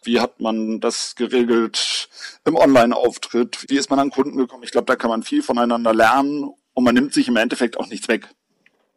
Wie 0.02 0.20
hat 0.20 0.40
man 0.40 0.80
das 0.80 1.14
geregelt 1.14 2.08
im 2.44 2.56
Online-Auftritt? 2.56 3.66
Wie 3.68 3.76
ist 3.76 3.90
man 3.90 3.98
an 3.98 4.10
Kunden 4.10 4.36
gekommen? 4.36 4.64
Ich 4.64 4.72
glaube, 4.72 4.86
da 4.86 4.96
kann 4.96 5.10
man 5.10 5.22
viel 5.22 5.42
voneinander 5.42 5.94
lernen 5.94 6.50
und 6.74 6.84
man 6.84 6.94
nimmt 6.94 7.14
sich 7.14 7.28
im 7.28 7.36
Endeffekt 7.36 7.78
auch 7.78 7.86
nichts 7.86 8.08
weg. 8.08 8.28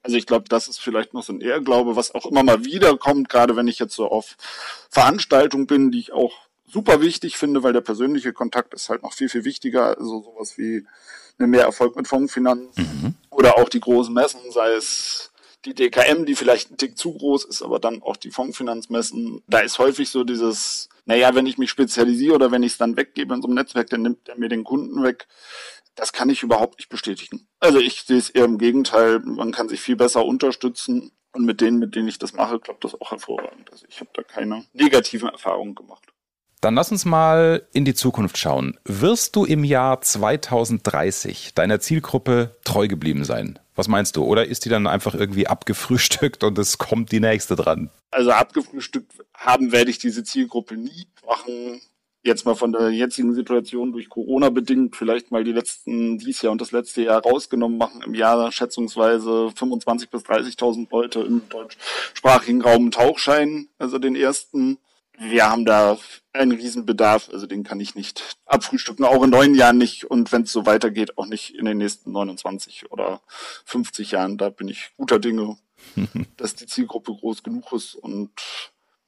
Also 0.04 0.18
ich 0.18 0.26
glaube, 0.26 0.46
das 0.50 0.68
ist 0.68 0.80
vielleicht 0.80 1.14
noch 1.14 1.24
so 1.24 1.32
ein 1.34 1.42
Ehrglaube, 1.42 1.96
was 1.96 2.16
auch 2.16 2.26
immer 2.26 2.42
mal 2.42 2.66
wieder 2.66 2.98
kommt, 2.98 3.30
gerade 3.30 3.56
wenn 3.56 3.68
ich 3.68 3.78
jetzt 3.78 3.96
so 3.96 4.08
auf 4.10 4.36
Veranstaltungen 4.90 5.68
bin, 5.68 5.92
die 5.92 6.00
ich 6.00 6.12
auch 6.12 6.34
super 6.72 7.02
wichtig 7.02 7.38
finde, 7.38 7.64
weil 7.64 7.74
der 7.74 7.82
persönliche 7.82 8.34
Kontakt 8.34 8.74
ist 8.74 8.90
halt 8.90 9.04
noch 9.04 9.14
viel, 9.14 9.30
viel 9.30 9.46
wichtiger. 9.46 9.98
Also 9.98 10.22
sowas 10.22 10.58
wie 10.58 10.86
eine 11.38 11.48
mehr 11.48 11.64
Erfolg 11.64 11.96
mit 11.96 12.08
Fondsfinanz 12.08 12.78
mhm. 12.78 13.16
oder 13.30 13.58
auch 13.58 13.70
die 13.70 13.80
großen 13.80 14.14
Messen, 14.14 14.40
sei 14.52 14.74
es 14.74 15.32
die 15.66 15.76
DKM, 15.76 16.26
die 16.26 16.36
vielleicht 16.36 16.72
ein 16.72 16.78
Tick 16.78 16.98
zu 16.98 17.14
groß 17.14 17.46
ist, 17.46 17.62
aber 17.62 17.80
dann 17.80 18.02
auch 18.02 18.18
die 18.18 18.32
Fondsfinanzmessen. 18.32 19.44
Da 19.48 19.60
ist 19.60 19.78
häufig 19.78 20.10
so 20.10 20.24
dieses, 20.24 20.90
naja, 21.06 21.36
wenn 21.36 21.46
ich 21.46 21.58
mich 21.58 21.70
spezialisiere 21.70 22.36
oder 22.36 22.52
wenn 22.52 22.64
ich 22.64 22.74
es 22.74 22.78
dann 22.78 22.98
weggebe 22.98 23.36
in 23.36 23.42
so 23.42 23.48
einem 23.48 23.56
Netzwerk, 23.56 23.90
dann 23.90 24.02
nimmt 24.02 24.28
er 24.28 24.38
mir 24.38 24.50
den 24.50 24.64
Kunden 24.64 25.04
weg. 25.04 25.28
Das 25.96 26.14
kann 26.14 26.30
ich 26.30 26.42
überhaupt 26.42 26.80
nicht 26.80 26.90
bestätigen. 26.90 27.48
Also 27.60 27.80
ich 27.80 28.04
sehe 28.04 28.18
es 28.18 28.30
eher 28.30 28.46
im 28.46 28.58
Gegenteil, 28.58 29.20
man 29.20 29.52
kann 29.52 29.70
sich 29.70 29.82
viel 29.82 29.98
besser 29.98 30.26
unterstützen 30.26 31.12
und 31.34 31.46
mit 31.46 31.62
denen, 31.62 31.78
mit 31.78 31.96
denen 31.96 32.08
ich 32.08 32.18
das 32.18 32.34
mache, 32.34 32.60
klappt 32.60 32.84
das 32.84 33.00
auch 33.00 33.12
hervorragend. 33.12 33.72
Also 33.72 33.86
ich 33.88 34.00
habe 34.00 34.10
da 34.14 34.24
keine 34.24 34.66
negativen 34.74 35.30
Erfahrungen 35.30 35.76
gemacht. 35.76 36.11
Dann 36.62 36.76
lass 36.76 36.92
uns 36.92 37.06
mal 37.06 37.66
in 37.74 37.86
die 37.86 37.96
Zukunft 37.96 38.38
schauen. 38.38 38.78
Wirst 38.86 39.36
du 39.36 39.46
im 39.46 39.64
Jahr 39.64 40.00
2030 40.00 41.56
deiner 41.56 41.80
Zielgruppe 41.80 42.56
treu 42.64 42.88
geblieben 42.88 43.26
sein? 43.26 43.58
Was 43.76 43.88
meinst 43.88 44.16
du? 44.16 44.24
Oder 44.24 44.46
ist 44.46 44.64
die 44.66 44.70
dann 44.70 44.86
einfach 44.86 45.16
irgendwie 45.16 45.48
abgefrühstückt 45.48 46.44
und 46.44 46.60
es 46.60 46.78
kommt 46.78 47.12
die 47.12 47.20
nächste 47.20 47.56
dran? 47.56 47.90
Also 48.12 48.30
abgefrühstückt 48.32 49.12
haben 49.34 49.72
werde 49.72 49.90
ich 49.90 49.98
diese 49.98 50.24
Zielgruppe 50.24 50.78
nie 50.78 51.08
machen. 51.28 51.82
Jetzt 52.22 52.46
mal 52.46 52.54
von 52.54 52.72
der 52.72 52.92
jetzigen 52.92 53.34
Situation 53.34 53.92
durch 53.92 54.08
Corona 54.08 54.52
bedingt, 54.52 54.96
vielleicht 54.96 55.32
mal 55.32 55.44
die 55.44 55.54
letzten, 55.54 56.20
dies 56.20 56.44
Jahr 56.44 56.52
und 56.52 56.62
das 56.62 56.72
letzte 56.72 57.02
Jahr 57.02 57.24
rausgenommen 57.24 57.80
machen, 57.80 58.04
im 58.06 58.14
Jahr 58.14 58.52
schätzungsweise 58.52 59.50
25.000 59.58 60.12
bis 60.12 60.22
30.000 60.22 60.88
Leute 60.92 61.22
im 61.22 61.42
deutschsprachigen 61.50 62.62
Raum 62.62 62.92
Tauchschein, 62.92 63.70
also 63.80 63.98
den 63.98 64.16
ersten 64.16 64.78
wir 65.22 65.50
haben 65.50 65.66
da 65.66 65.98
einen 66.34 66.52
Riesenbedarf, 66.52 67.30
also 67.32 67.46
den 67.46 67.64
kann 67.64 67.80
ich 67.80 67.94
nicht 67.94 68.38
abfrühstücken, 68.46 69.06
auch 69.06 69.24
in 69.24 69.30
neun 69.30 69.54
Jahren 69.54 69.78
nicht 69.78 70.06
und 70.06 70.32
wenn 70.32 70.44
es 70.44 70.52
so 70.52 70.66
weitergeht, 70.66 71.18
auch 71.18 71.28
nicht 71.28 71.56
in 71.56 71.66
den 71.66 71.78
nächsten 71.78 72.12
29 72.12 72.92
oder 72.92 73.22
50 73.66 74.12
Jahren. 74.12 74.38
Da 74.38 74.50
bin 74.50 74.68
ich 74.68 74.92
guter 74.98 75.20
Dinge, 75.20 75.58
dass 76.38 76.56
die 76.56 76.66
Zielgruppe 76.66 77.14
groß 77.14 77.44
genug 77.44 77.72
ist 77.74 77.96
und 77.96 78.32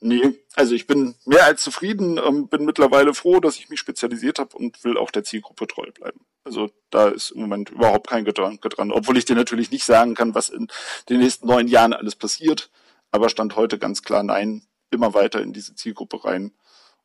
nee, 0.01 0.39
also 0.53 0.75
ich 0.75 0.85
bin 0.85 1.15
mehr 1.25 1.45
als 1.45 1.63
zufrieden, 1.63 2.19
ähm, 2.23 2.47
bin 2.47 2.65
mittlerweile 2.65 3.13
froh, 3.15 3.39
dass 3.39 3.57
ich 3.57 3.69
mich 3.69 3.79
spezialisiert 3.79 4.37
habe 4.37 4.55
und 4.55 4.83
will 4.83 4.97
auch 4.97 5.09
der 5.09 5.23
Zielgruppe 5.23 5.65
treu 5.65 5.89
bleiben. 5.91 6.19
Also 6.43 6.69
da 6.91 7.07
ist 7.07 7.31
im 7.31 7.41
Moment 7.41 7.71
überhaupt 7.71 8.09
kein 8.09 8.25
Gedanke 8.25 8.69
dran, 8.69 8.91
obwohl 8.91 9.17
ich 9.17 9.25
dir 9.25 9.35
natürlich 9.35 9.71
nicht 9.71 9.85
sagen 9.85 10.13
kann, 10.13 10.35
was 10.35 10.49
in 10.49 10.67
den 11.09 11.21
nächsten 11.21 11.47
neun 11.47 11.67
Jahren 11.67 11.93
alles 11.93 12.15
passiert. 12.15 12.69
Aber 13.11 13.29
stand 13.29 13.55
heute 13.55 13.77
ganz 13.77 14.01
klar 14.01 14.23
nein, 14.23 14.63
immer 14.93 15.13
weiter 15.13 15.41
in 15.41 15.53
diese 15.53 15.75
Zielgruppe 15.75 16.23
rein 16.23 16.51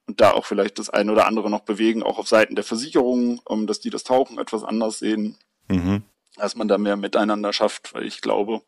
und 0.06 0.20
da 0.20 0.32
auch 0.32 0.46
vielleicht 0.46 0.78
das 0.78 0.90
eine 0.90 1.12
oder 1.12 1.26
andere 1.26 1.50
noch 1.50 1.60
bewegen, 1.60 2.02
auch 2.02 2.18
auf 2.18 2.28
Seiten 2.28 2.54
der 2.54 2.64
Versicherungen, 2.64 3.40
um, 3.44 3.66
dass 3.66 3.80
die 3.80 3.90
das 3.90 4.04
Tauchen 4.04 4.38
etwas 4.38 4.64
anders 4.64 4.98
sehen, 4.98 5.36
mhm. 5.68 6.02
dass 6.36 6.56
man 6.56 6.66
da 6.66 6.78
mehr 6.78 6.96
miteinander 6.96 7.52
schafft, 7.52 7.94
weil 7.94 8.04
ich 8.04 8.22
glaube, 8.22 8.62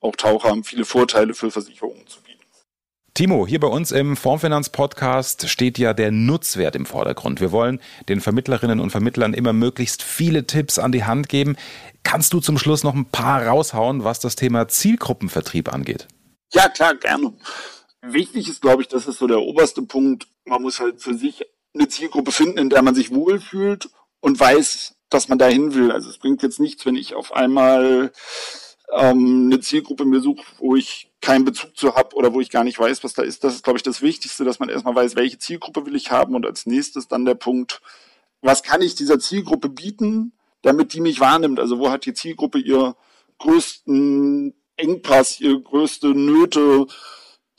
auch 0.00 0.16
Taucher 0.16 0.48
haben 0.48 0.64
viele 0.64 0.84
Vorteile 0.84 1.34
für 1.34 1.50
Versicherungen 1.50 2.06
zu 2.06 2.22
bieten. 2.22 2.40
Timo, 3.12 3.46
hier 3.46 3.60
bei 3.60 3.66
uns 3.66 3.92
im 3.92 4.16
Formfinanz-Podcast 4.16 5.48
steht 5.50 5.78
ja 5.78 5.92
der 5.92 6.10
Nutzwert 6.12 6.76
im 6.76 6.86
Vordergrund. 6.86 7.40
Wir 7.40 7.52
wollen 7.52 7.80
den 8.08 8.20
Vermittlerinnen 8.20 8.80
und 8.80 8.90
Vermittlern 8.90 9.34
immer 9.34 9.52
möglichst 9.52 10.02
viele 10.02 10.46
Tipps 10.46 10.78
an 10.78 10.92
die 10.92 11.04
Hand 11.04 11.28
geben. 11.28 11.56
Kannst 12.04 12.32
du 12.32 12.40
zum 12.40 12.56
Schluss 12.56 12.84
noch 12.84 12.94
ein 12.94 13.06
paar 13.06 13.46
raushauen, 13.46 14.04
was 14.04 14.20
das 14.20 14.36
Thema 14.36 14.68
Zielgruppenvertrieb 14.68 15.74
angeht? 15.74 16.06
Ja, 16.52 16.68
klar, 16.68 16.94
gerne. 16.94 17.34
Wichtig 18.02 18.48
ist, 18.48 18.62
glaube 18.62 18.82
ich, 18.82 18.88
das 18.88 19.06
ist 19.06 19.18
so 19.18 19.26
der 19.26 19.40
oberste 19.40 19.82
Punkt. 19.82 20.26
Man 20.44 20.62
muss 20.62 20.80
halt 20.80 21.02
für 21.02 21.14
sich 21.14 21.44
eine 21.74 21.88
Zielgruppe 21.88 22.32
finden, 22.32 22.58
in 22.58 22.70
der 22.70 22.82
man 22.82 22.94
sich 22.94 23.14
wohlfühlt 23.14 23.90
und 24.20 24.40
weiß, 24.40 24.96
dass 25.10 25.28
man 25.28 25.38
dahin 25.38 25.74
will. 25.74 25.92
Also 25.92 26.08
es 26.08 26.18
bringt 26.18 26.42
jetzt 26.42 26.60
nichts, 26.60 26.86
wenn 26.86 26.96
ich 26.96 27.14
auf 27.14 27.32
einmal 27.32 28.12
ähm, 28.92 29.46
eine 29.46 29.60
Zielgruppe 29.60 30.04
mir 30.04 30.20
suche, 30.20 30.44
wo 30.58 30.76
ich 30.76 31.10
keinen 31.20 31.44
Bezug 31.44 31.76
zu 31.76 31.94
habe 31.94 32.16
oder 32.16 32.32
wo 32.32 32.40
ich 32.40 32.50
gar 32.50 32.64
nicht 32.64 32.78
weiß, 32.78 33.04
was 33.04 33.12
da 33.12 33.22
ist. 33.22 33.44
Das 33.44 33.54
ist, 33.54 33.64
glaube 33.64 33.78
ich, 33.78 33.82
das 33.82 34.02
Wichtigste, 34.02 34.44
dass 34.44 34.58
man 34.58 34.68
erstmal 34.68 34.94
weiß, 34.94 35.16
welche 35.16 35.38
Zielgruppe 35.38 35.84
will 35.86 35.94
ich 35.94 36.10
haben 36.10 36.34
und 36.34 36.46
als 36.46 36.66
nächstes 36.66 37.08
dann 37.08 37.24
der 37.24 37.34
Punkt, 37.34 37.82
was 38.40 38.62
kann 38.62 38.82
ich 38.82 38.94
dieser 38.94 39.18
Zielgruppe 39.18 39.68
bieten, 39.68 40.32
damit 40.62 40.94
die 40.94 41.00
mich 41.00 41.20
wahrnimmt. 41.20 41.60
Also 41.60 41.78
wo 41.78 41.90
hat 41.90 42.06
die 42.06 42.14
Zielgruppe 42.14 42.58
ihr 42.58 42.96
größten 43.38 44.54
Engpass, 44.76 45.40
ihre 45.40 45.60
größte 45.60 46.08
Nöte, 46.08 46.86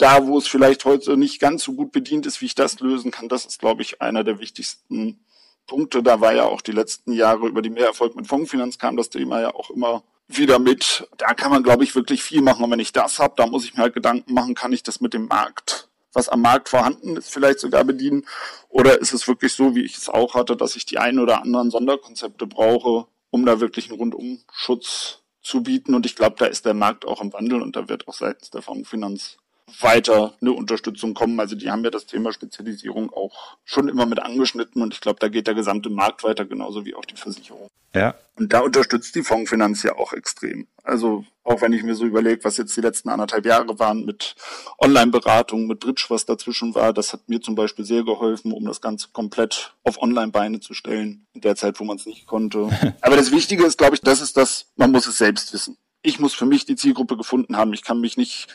da 0.02 0.26
wo 0.26 0.38
es 0.38 0.48
vielleicht 0.48 0.86
heute 0.86 1.16
nicht 1.16 1.40
ganz 1.40 1.64
so 1.64 1.74
gut 1.74 1.92
bedient 1.92 2.26
ist, 2.26 2.42
wie 2.42 2.46
ich 2.46 2.56
das 2.56 2.80
lösen 2.80 3.12
kann, 3.12 3.30
das 3.30 3.46
ist, 3.46 3.60
glaube 3.60 3.82
ich, 3.84 4.02
einer 4.02 4.24
der 4.24 4.40
wichtigsten 4.40 5.24
Punkte. 5.68 6.02
Da 6.02 6.22
war 6.22 6.34
ja 6.34 6.46
auch 6.46 6.62
die 6.62 6.72
letzten 6.72 7.14
Jahre 7.14 7.48
über 7.48 7.62
die 7.62 7.70
Mehrerfolg 7.70 8.16
mit 8.16 8.28
Fondsfinanz 8.28 8.78
kam 8.78 8.98
das 8.98 9.10
Thema 9.10 9.42
ja 9.42 9.54
auch 9.54 9.70
immer 9.70 10.04
wieder 10.28 10.60
mit. 10.60 11.08
Da 11.18 11.34
kann 11.34 11.52
man, 11.52 11.64
glaube 11.64 11.84
ich, 11.84 11.96
wirklich 11.96 12.24
viel 12.24 12.42
machen. 12.42 12.64
Und 12.64 12.72
wenn 12.72 12.80
ich 12.80 12.94
das 12.94 13.20
habe, 13.20 13.34
da 13.38 13.46
muss 13.46 13.66
ich 13.66 13.76
mir 13.76 13.84
halt 13.84 13.94
Gedanken 13.94 14.34
machen, 14.34 14.56
kann 14.56 14.74
ich 14.74 14.82
das 14.82 15.02
mit 15.02 15.14
dem 15.14 15.28
Markt, 15.28 15.90
was 16.14 16.30
am 16.30 16.42
Markt 16.42 16.70
vorhanden 16.70 17.16
ist, 17.18 17.32
vielleicht 17.32 17.60
sogar 17.60 17.84
bedienen? 17.84 18.26
Oder 18.70 19.00
ist 19.00 19.14
es 19.14 19.28
wirklich 19.28 19.54
so, 19.54 19.76
wie 19.76 19.84
ich 19.84 19.98
es 19.98 20.10
auch 20.10 20.34
hatte, 20.34 20.58
dass 20.58 20.76
ich 20.76 20.86
die 20.86 20.98
ein 20.98 21.20
oder 21.20 21.42
anderen 21.42 21.70
Sonderkonzepte 21.70 22.48
brauche, 22.48 23.06
um 23.30 23.46
da 23.46 23.60
wirklich 23.60 23.90
einen 23.90 24.00
Rundumschutz 24.00 25.20
zu 25.44 25.62
bieten? 25.62 25.94
Und 25.94 26.06
ich 26.06 26.16
glaube, 26.16 26.38
da 26.40 26.46
ist 26.48 26.66
der 26.66 26.74
Markt 26.74 27.06
auch 27.06 27.22
im 27.22 27.34
Wandel 27.34 27.62
und 27.62 27.76
da 27.76 27.88
wird 27.88 28.08
auch 28.08 28.16
seitens 28.16 28.50
der 28.50 28.62
Fondsfinanz 28.62 29.38
weiter 29.80 30.34
eine 30.42 30.52
Unterstützung 30.52 31.14
kommen. 31.14 31.40
Also 31.40 31.56
die 31.56 31.70
haben 31.72 31.84
ja 31.84 31.90
das 31.90 32.06
Thema 32.06 32.32
Spezialisierung 32.34 33.12
auch 33.12 33.58
schon 33.64 33.88
immer 33.88 34.06
mit 34.06 34.22
angeschnitten 34.22 34.82
und 34.82 34.94
ich 34.94 35.02
glaube, 35.02 35.20
da 35.20 35.28
geht 35.28 35.48
der 35.48 35.56
gesamte 35.56 35.90
Markt 35.90 36.24
weiter, 36.24 36.46
genauso 36.46 36.86
wie 36.86 36.96
auch 36.96 37.06
die 37.06 37.16
Versicherung. 37.16 37.68
Ja. 37.94 38.16
Und 38.38 38.54
da 38.54 38.62
unterstützt 38.62 39.16
die 39.16 39.24
Fondsfinanz 39.24 39.84
ja 39.84 39.96
auch 39.98 40.14
extrem. 40.14 40.68
Also 40.84 41.26
auch 41.44 41.62
wenn 41.62 41.74
ich 41.74 41.84
mir 41.84 41.96
so 41.96 42.06
überlege, 42.06 42.44
was 42.44 42.58
jetzt 42.58 42.76
die 42.76 42.82
letzten 42.82 43.10
anderthalb 43.10 43.46
Jahre 43.46 43.78
waren 43.80 44.06
mit 44.06 44.36
Online-Beratung, 44.80 45.68
mit 45.68 45.82
Bridge, 45.82 46.06
was 46.08 46.26
dazwischen 46.26 46.74
war, 46.74 46.94
das 46.94 47.14
hat 47.14 47.28
mir 47.28 47.42
zum 47.42 47.56
Beispiel 47.56 47.84
sehr 47.86 48.04
geholfen, 48.04 48.54
um 48.54 48.66
das 48.66 48.82
Ganze 48.82 49.10
komplett 49.12 49.76
auf 49.84 50.02
Online-Beine 50.02 50.60
zu 50.60 50.74
stellen, 50.74 51.28
in 51.34 51.42
der 51.42 51.56
Zeit, 51.56 51.80
wo 51.80 51.84
man 51.84 51.98
es 51.98 52.06
nicht 52.06 52.26
konnte. 52.26 52.70
Aber 53.02 53.18
das 53.18 53.32
Wichtige 53.32 53.66
ist, 53.66 53.78
glaube 53.78 53.96
ich, 53.96 54.02
das 54.02 54.22
ist 54.22 54.38
das, 54.38 54.72
man 54.76 54.92
muss 54.92 55.08
es 55.08 55.18
selbst 55.18 55.54
wissen 55.54 55.78
ich 56.04 56.20
muss 56.20 56.34
für 56.34 56.46
mich 56.46 56.66
die 56.66 56.76
Zielgruppe 56.76 57.18
gefunden 57.18 57.58
haben. 57.58 57.74
Ich 57.74 57.84
kann 57.84 58.00
mich 58.00 58.18
nicht 58.18 58.48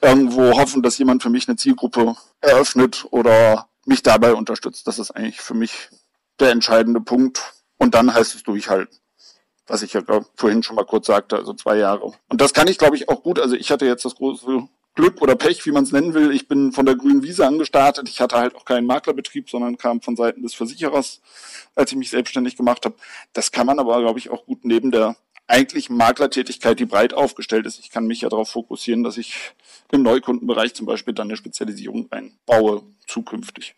irgendwo 0.00 0.56
hoffen, 0.58 0.82
dass 0.82 0.98
jemand 0.98 1.22
für 1.22 1.30
mich 1.30 1.48
eine 1.48 1.56
Zielgruppe 1.56 2.16
eröffnet 2.40 3.06
oder 3.10 3.68
mich 3.84 4.02
dabei 4.02 4.34
unterstützt. 4.34 4.86
Das 4.86 4.98
ist 4.98 5.10
eigentlich 5.10 5.40
für 5.40 5.54
mich 5.54 5.88
der 6.38 6.50
entscheidende 6.50 7.00
Punkt. 7.00 7.54
Und 7.78 7.94
dann 7.94 8.14
heißt 8.14 8.34
es 8.34 8.42
durchhalten. 8.44 8.96
Was 9.66 9.82
ich 9.82 9.92
ja 9.92 10.02
vorhin 10.36 10.62
schon 10.62 10.76
mal 10.76 10.84
kurz 10.84 11.06
sagte, 11.06 11.36
also 11.36 11.54
zwei 11.54 11.76
Jahre. 11.76 12.12
Und 12.28 12.40
das 12.40 12.52
kann 12.52 12.68
ich, 12.68 12.78
glaube 12.78 12.96
ich, 12.96 13.08
auch 13.08 13.22
gut. 13.22 13.40
Also 13.40 13.56
ich 13.56 13.70
hatte 13.70 13.86
jetzt 13.86 14.04
das 14.04 14.14
große 14.14 14.68
Glück 14.94 15.22
oder 15.22 15.34
Pech, 15.34 15.64
wie 15.66 15.72
man 15.72 15.84
es 15.84 15.92
nennen 15.92 16.14
will. 16.14 16.32
Ich 16.32 16.46
bin 16.46 16.72
von 16.72 16.84
der 16.84 16.96
grünen 16.96 17.22
Wiese 17.22 17.46
angestartet. 17.46 18.08
Ich 18.08 18.20
hatte 18.20 18.36
halt 18.36 18.54
auch 18.54 18.64
keinen 18.64 18.86
Maklerbetrieb, 18.86 19.48
sondern 19.48 19.78
kam 19.78 20.00
von 20.00 20.16
Seiten 20.16 20.42
des 20.42 20.54
Versicherers, 20.54 21.20
als 21.74 21.90
ich 21.90 21.98
mich 21.98 22.10
selbstständig 22.10 22.56
gemacht 22.56 22.84
habe. 22.84 22.94
Das 23.32 23.50
kann 23.50 23.66
man 23.66 23.78
aber, 23.78 23.98
glaube 24.00 24.18
ich, 24.18 24.30
auch 24.30 24.44
gut 24.44 24.64
neben 24.64 24.90
der 24.90 25.16
eigentlich 25.52 25.90
Maklertätigkeit, 25.90 26.80
die 26.80 26.86
breit 26.86 27.12
aufgestellt 27.12 27.66
ist. 27.66 27.78
Ich 27.78 27.90
kann 27.90 28.06
mich 28.06 28.22
ja 28.22 28.30
darauf 28.30 28.48
fokussieren, 28.48 29.04
dass 29.04 29.18
ich 29.18 29.52
im 29.92 30.02
Neukundenbereich 30.02 30.74
zum 30.74 30.86
Beispiel 30.86 31.12
dann 31.12 31.28
eine 31.28 31.36
Spezialisierung 31.36 32.08
einbaue 32.10 32.82
zukünftig. 33.06 33.74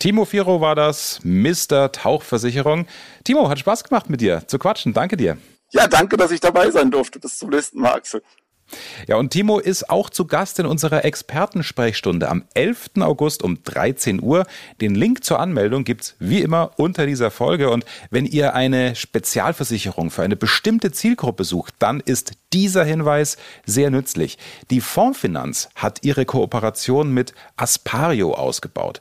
Timo 0.00 0.24
Firo 0.24 0.60
war 0.60 0.74
das, 0.74 1.20
Mr. 1.22 1.92
Tauchversicherung. 1.92 2.86
Timo, 3.22 3.48
hat 3.48 3.60
Spaß 3.60 3.84
gemacht 3.84 4.10
mit 4.10 4.20
dir 4.20 4.42
zu 4.48 4.58
quatschen. 4.58 4.92
Danke 4.92 5.16
dir. 5.16 5.38
Ja, 5.70 5.86
danke, 5.86 6.16
dass 6.16 6.32
ich 6.32 6.40
dabei 6.40 6.70
sein 6.72 6.90
durfte. 6.90 7.20
Bis 7.20 7.38
zum 7.38 7.50
nächsten 7.50 7.80
Mal, 7.80 7.94
Axel. 7.94 8.22
Ja, 9.06 9.16
und 9.16 9.30
Timo 9.30 9.58
ist 9.58 9.90
auch 9.90 10.10
zu 10.10 10.26
Gast 10.26 10.58
in 10.58 10.66
unserer 10.66 11.04
Expertensprechstunde 11.04 12.28
am 12.28 12.44
11. 12.54 12.90
August 13.00 13.42
um 13.42 13.62
13 13.62 14.22
Uhr. 14.22 14.44
Den 14.80 14.94
Link 14.94 15.24
zur 15.24 15.40
Anmeldung 15.40 15.84
gibt's 15.84 16.16
wie 16.18 16.40
immer 16.40 16.72
unter 16.76 17.06
dieser 17.06 17.30
Folge. 17.30 17.70
Und 17.70 17.84
wenn 18.10 18.26
ihr 18.26 18.54
eine 18.54 18.94
Spezialversicherung 18.94 20.10
für 20.10 20.22
eine 20.22 20.36
bestimmte 20.36 20.92
Zielgruppe 20.92 21.44
sucht, 21.44 21.74
dann 21.78 22.00
ist 22.00 22.32
dieser 22.52 22.84
Hinweis 22.84 23.36
sehr 23.64 23.90
nützlich. 23.90 24.38
Die 24.70 24.80
Fondsfinanz 24.80 25.68
hat 25.74 26.00
ihre 26.02 26.24
Kooperation 26.24 27.12
mit 27.12 27.34
Aspario 27.56 28.34
ausgebaut. 28.34 29.00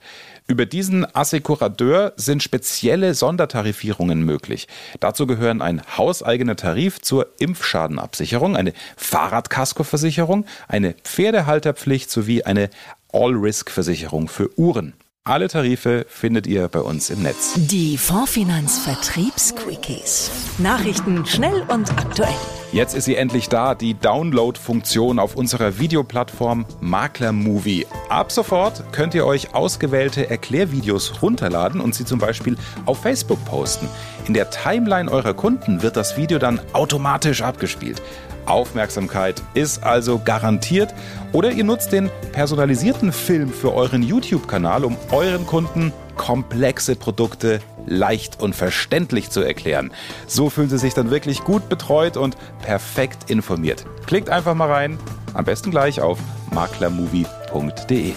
Über 0.52 0.66
diesen 0.66 1.08
Assekurateur 1.16 2.12
sind 2.18 2.44
spezielle 2.44 3.14
Sondertarifierungen 3.14 4.22
möglich. 4.24 4.68
Dazu 5.00 5.26
gehören 5.26 5.62
ein 5.62 5.82
hauseigener 5.98 6.58
Tarif 6.58 7.00
zur 7.00 7.28
Impfschadenabsicherung, 7.40 8.58
eine 8.58 8.74
Fahrradkaskoversicherung, 8.98 10.46
eine 10.68 10.96
Pferdehalterpflicht 11.06 12.12
sowie 12.12 12.44
eine 12.44 12.70
All-Risk-Versicherung 13.14 14.28
für 14.28 14.50
Uhren. 14.60 14.94
Alle 15.24 15.48
Tarife 15.48 16.06
findet 16.10 16.48
ihr 16.48 16.68
bei 16.68 16.82
uns 16.82 17.10
im 17.10 17.22
Netz. 17.22 17.54
Die 17.56 17.98
Fondsfinanz 17.98 18.80
Vertriebsquickies. 18.80 20.32
Nachrichten 20.58 21.26
schnell 21.26 21.64
und 21.70 21.92
aktuell. 21.92 22.36
Jetzt 22.74 22.96
ist 22.96 23.04
sie 23.04 23.18
endlich 23.18 23.50
da, 23.50 23.76
die 23.76 23.96
Download-Funktion 23.96 25.20
auf 25.20 25.36
unserer 25.36 25.78
Videoplattform 25.78 26.66
Makler 26.80 27.34
Movie. 27.34 27.86
Ab 28.08 28.32
sofort 28.32 28.94
könnt 28.94 29.14
ihr 29.14 29.26
euch 29.26 29.54
ausgewählte 29.54 30.30
Erklärvideos 30.30 31.22
runterladen 31.22 31.82
und 31.82 31.96
sie 31.96 32.06
zum 32.06 32.20
Beispiel 32.20 32.56
auf 32.86 33.02
Facebook 33.02 33.44
posten. 33.44 33.90
In 34.26 34.34
der 34.34 34.50
Timeline 34.52 35.12
eurer 35.12 35.34
Kunden 35.34 35.82
wird 35.82 35.98
das 35.98 36.16
Video 36.16 36.40
dann 36.40 36.62
automatisch 36.72 37.42
abgespielt. 37.42 38.02
Aufmerksamkeit 38.46 39.44
ist 39.54 39.84
also 39.84 40.22
garantiert. 40.24 40.94
Oder 41.34 41.52
ihr 41.52 41.66
nutzt 41.66 41.92
den 41.92 42.10
personalisierten 42.32 43.12
Film 43.12 43.52
für 43.52 43.74
euren 43.74 44.02
YouTube-Kanal, 44.02 44.86
um 44.86 44.96
euren 45.12 45.46
Kunden 45.46 45.92
komplexe 46.22 46.96
Produkte 46.96 47.62
leicht 47.88 48.40
und 48.40 48.56
verständlich 48.56 49.32
zu 49.32 49.42
erklären. 49.42 49.92
So 50.28 50.52
fühlen 50.52 50.70
Sie 50.70 50.78
sich 50.78 50.94
dann 50.94 51.10
wirklich 51.10 51.44
gut 51.44 51.68
betreut 51.68 52.16
und 52.16 52.38
perfekt 52.62 53.32
informiert. 53.32 53.86
Klickt 54.06 54.30
einfach 54.30 54.54
mal 54.54 54.70
rein, 54.70 55.00
am 55.34 55.46
besten 55.46 55.72
gleich 55.72 56.00
auf 56.00 56.20
maklermovie.de. 56.52 58.14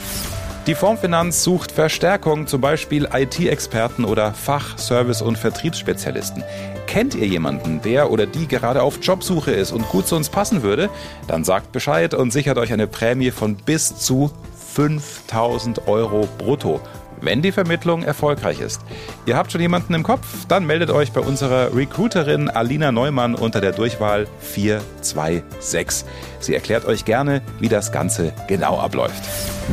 Die 0.67 0.75
Fondsfinanz 0.75 1.45
sucht 1.45 1.73
Verstärkung, 1.73 2.47
zum 2.47 2.61
Beispiel 2.61 3.09
IT-Experten 3.11 4.05
oder 4.05 4.35
Fach-, 4.35 4.79
Service- 4.79 5.23
und 5.23 5.39
Vertriebsspezialisten. 5.39 6.45
Kennt 6.87 7.15
ihr 7.15 7.27
jemanden, 7.27 7.81
der 7.81 8.11
oder 8.11 8.27
die 8.27 8.47
gerade 8.47 8.83
auf 8.83 8.99
Jobsuche 9.01 9.51
ist 9.51 9.73
und 9.73 9.89
gut 9.89 10.07
zu 10.07 10.15
uns 10.15 10.29
passen 10.29 10.63
würde? 10.63 10.91
Dann 11.27 11.43
sagt 11.43 11.73
Bescheid 11.73 12.13
und 12.13 12.33
sichert 12.33 12.59
euch 12.59 12.73
eine 12.73 12.87
Prämie 12.87 13.31
von 13.31 13.57
bis 13.57 13.97
zu 13.97 14.31
5000 14.75 15.89
Euro 15.89 16.29
brutto 16.37 16.81
wenn 17.21 17.43
die 17.43 17.53
Vermittlung 17.53 18.03
erfolgreich 18.03 18.61
ist. 18.61 18.81
Ihr 19.27 19.37
habt 19.37 19.53
schon 19.53 19.61
jemanden 19.61 19.95
im 19.95 20.03
Kopf? 20.03 20.47
Dann 20.49 20.67
meldet 20.67 20.91
euch 20.91 21.13
bei 21.13 21.21
unserer 21.21 21.75
Recruiterin 21.75 22.49
Alina 22.49 22.93
Neumann 22.93 23.35
unter 23.35 23.61
der 23.61 23.73
Durchwahl 23.73 24.27
426. 24.41 26.05
Sie 26.41 26.55
erklärt 26.55 26.85
euch 26.85 27.05
gerne, 27.05 27.43
wie 27.61 27.69
das 27.69 27.93
Ganze 27.93 28.33
genau 28.49 28.79
abläuft. 28.79 29.23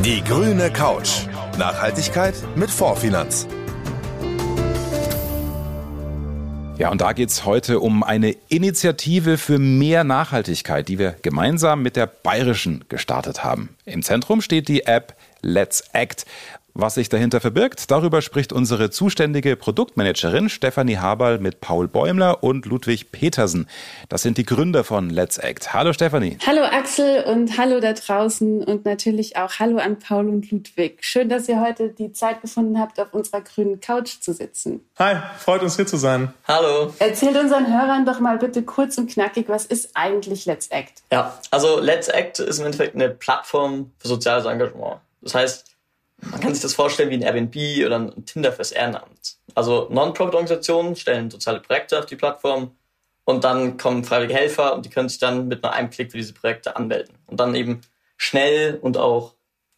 Die 0.04 0.24
grüne 0.24 0.72
Couch. 0.72 1.28
Nachhaltigkeit 1.58 2.36
mit 2.56 2.70
Vorfinanz. 2.70 3.48
Ja, 6.82 6.90
und 6.90 7.00
da 7.00 7.14
geht 7.14 7.30
es 7.30 7.46
heute 7.46 7.80
um 7.80 8.02
eine 8.02 8.32
Initiative 8.50 9.38
für 9.38 9.60
mehr 9.60 10.04
Nachhaltigkeit, 10.04 10.88
die 10.88 10.98
wir 10.98 11.16
gemeinsam 11.22 11.84
mit 11.84 11.96
der 11.96 12.08
Bayerischen 12.08 12.86
gestartet 12.90 13.44
haben. 13.44 13.76
Im 13.86 14.02
Zentrum 14.02 14.42
steht 14.42 14.68
die 14.68 14.88
App 14.88 15.16
Let's 15.42 15.84
Act. 15.94 16.26
Was 16.74 16.94
sich 16.94 17.10
dahinter 17.10 17.42
verbirgt, 17.42 17.92
darüber 17.92 18.22
spricht 18.22 18.54
unsere 18.54 18.90
zuständige 18.90 19.58
Produktmanagerin 19.58 20.48
Stefanie 20.48 20.98
Haberl 20.98 21.38
mit 21.38 21.60
Paul 21.60 21.90
Bäumler 21.90 22.44
und 22.44 22.66
Ludwig 22.66 23.12
Petersen. 23.12 23.68
Das 24.08 24.22
sind 24.22 24.38
die 24.38 24.46
Gründer 24.46 24.86
von 24.86 25.10
Let's 25.10 25.38
Act. 25.38 25.74
Hallo 25.74 25.92
Stefanie. 25.92 26.38
Hallo 26.48 26.62
Axel 26.64 27.26
und 27.26 27.58
hallo 27.58 27.82
da 27.82 27.92
draußen 27.92 28.64
und 28.64 28.86
natürlich 28.86 29.36
auch 29.36 29.60
hallo 29.60 29.80
an 29.80 30.00
Paul 30.00 30.30
und 30.30 30.50
Ludwig. 30.50 31.00
Schön, 31.02 31.28
dass 31.28 31.50
ihr 31.50 31.60
heute 31.60 31.90
die 31.90 32.14
Zeit 32.14 32.42
gefunden 32.42 32.80
habt, 32.80 33.02
auf 33.02 33.14
unserer 33.14 33.42
grünen 33.42 33.82
Couch 33.82 34.22
zu 34.22 34.32
sitzen. 34.32 34.80
Hi, 34.98 35.18
freut 35.40 35.64
uns 35.64 35.76
hier 35.76 35.88
zu 35.88 35.98
sein. 35.98 36.34
Hallo. 36.48 36.94
Erzählt 37.00 37.36
unseren 37.36 37.68
Hörern 37.68 38.06
doch 38.06 38.22
mal 38.22 38.38
bitte 38.38 38.64
kurz 38.64 38.98
und 38.98 39.12
knackig, 39.12 39.50
was 39.50 39.66
ist 39.66 39.90
eigentlich 39.94 40.46
Let's 40.46 40.68
Act? 40.68 41.04
Ja, 41.12 41.38
also 41.52 41.82
Let's 41.82 42.08
Act 42.08 42.40
ist 42.40 42.60
im 42.60 42.66
Endeffekt 42.66 42.96
eine 42.96 43.10
Plattform 43.10 43.92
für 44.00 44.08
soziales 44.08 44.46
Engagement. 44.46 45.02
Das 45.22 45.36
heißt, 45.36 45.71
man 46.30 46.40
kann 46.40 46.54
sich 46.54 46.62
das 46.62 46.74
vorstellen 46.74 47.10
wie 47.10 47.16
ein 47.16 47.22
Airbnb 47.22 47.86
oder 47.86 47.98
ein 47.98 48.26
Tinder 48.26 48.52
fürs 48.52 48.72
Ehrenamt. 48.72 49.38
Also 49.56 49.88
Non-Profit-Organisationen 49.90 50.96
stellen 50.96 51.30
soziale 51.30 51.60
Projekte 51.60 52.00
auf 52.00 52.06
die 52.06 52.16
Plattform 52.16 52.72
und 53.26 53.44
dann 53.44 53.78
kommen 53.78 54.04
freiwillige 54.04 54.36
Helfer 54.36 54.74
und 54.74 54.86
die 54.86 54.90
können 54.90 55.10
sich 55.10 55.20
dann 55.20 55.48
mit 55.48 55.64
nur 55.64 55.74
einem 55.74 55.90
Klick 55.90 56.12
für 56.12 56.18
diese 56.18 56.34
Projekte 56.34 56.76
anmelden 56.76 57.16
und 57.28 57.40
dann 57.40 57.56
eben 57.56 57.82
schnell 58.18 58.78
und 58.82 58.98
auch 58.98 59.34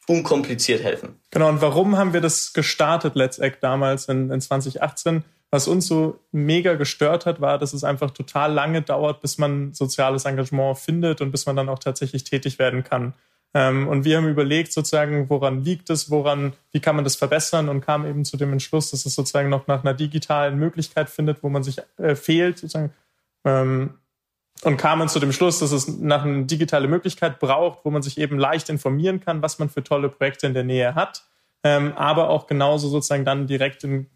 unkompliziert 0.08 0.84
helfen. 0.84 1.20
Genau, 1.32 1.50
und 1.50 1.62
warum 1.62 1.98
haben 1.98 2.14
wir 2.14 2.22
das 2.22 2.54
gestartet, 2.54 3.16
Let's 3.16 3.40
Act, 3.40 3.64
damals 3.64 4.10
in, 4.10 4.30
in 4.30 4.42
2018? 4.42 5.24
Was 5.50 5.68
uns 5.68 5.86
so 5.86 6.20
mega 6.32 6.74
gestört 6.74 7.26
hat, 7.26 7.40
war, 7.40 7.60
dass 7.60 7.74
es 7.74 7.84
einfach 7.84 8.12
total 8.12 8.52
lange 8.52 8.82
dauert, 8.82 9.22
bis 9.22 9.38
man 9.38 9.74
soziales 9.74 10.26
Engagement 10.26 10.80
findet 10.80 11.22
und 11.22 11.32
bis 11.32 11.46
man 11.46 11.56
dann 11.56 11.70
auch 11.70 11.80
tatsächlich 11.80 12.24
tätig 12.24 12.58
werden 12.58 12.84
kann. 12.84 13.14
Ähm, 13.54 13.88
und 13.88 14.04
wir 14.04 14.18
haben 14.18 14.28
überlegt, 14.28 14.74
sozusagen, 14.74 15.30
woran 15.30 15.64
liegt 15.64 15.90
es, 15.90 16.10
woran, 16.10 16.54
wie 16.72 16.80
kann 16.80 16.96
man 16.96 17.04
das 17.04 17.16
verbessern 17.16 17.70
und 17.70 17.82
kamen 17.82 18.10
eben 18.10 18.26
zu 18.26 18.36
dem 18.38 18.52
Entschluss, 18.52 18.92
dass 18.92 19.06
es 19.06 19.14
sozusagen 19.14 19.50
noch 19.50 19.68
nach 19.68 19.84
einer 19.84 19.94
digitalen 19.94 20.58
Möglichkeit 20.58 21.10
findet, 21.10 21.44
wo 21.44 21.50
man 21.50 21.64
sich 21.64 21.78
äh, 21.98 22.16
fehlt, 22.16 22.58
sozusagen. 22.58 22.94
Ähm, 23.46 23.96
und 24.64 24.78
kamen 24.78 25.10
zu 25.10 25.20
dem 25.20 25.34
Schluss, 25.34 25.60
dass 25.60 25.72
es 25.72 25.88
nach 25.88 26.24
eine 26.24 26.46
digitale 26.46 26.88
Möglichkeit 26.88 27.40
braucht, 27.40 27.84
wo 27.84 27.92
man 27.92 28.02
sich 28.02 28.18
eben 28.18 28.40
leicht 28.40 28.70
informieren 28.70 29.20
kann, 29.20 29.42
was 29.42 29.60
man 29.60 29.70
für 29.70 29.84
tolle 29.84 30.10
Projekte 30.10 30.48
in 30.48 30.54
der 30.54 30.64
Nähe 30.64 30.96
hat, 30.96 31.26
ähm, 31.64 31.94
aber 31.96 32.30
auch 32.30 32.48
genauso 32.48 32.88
sozusagen 32.88 33.26
dann 33.26 33.46
direkt 33.46 33.84
in, 33.84 34.08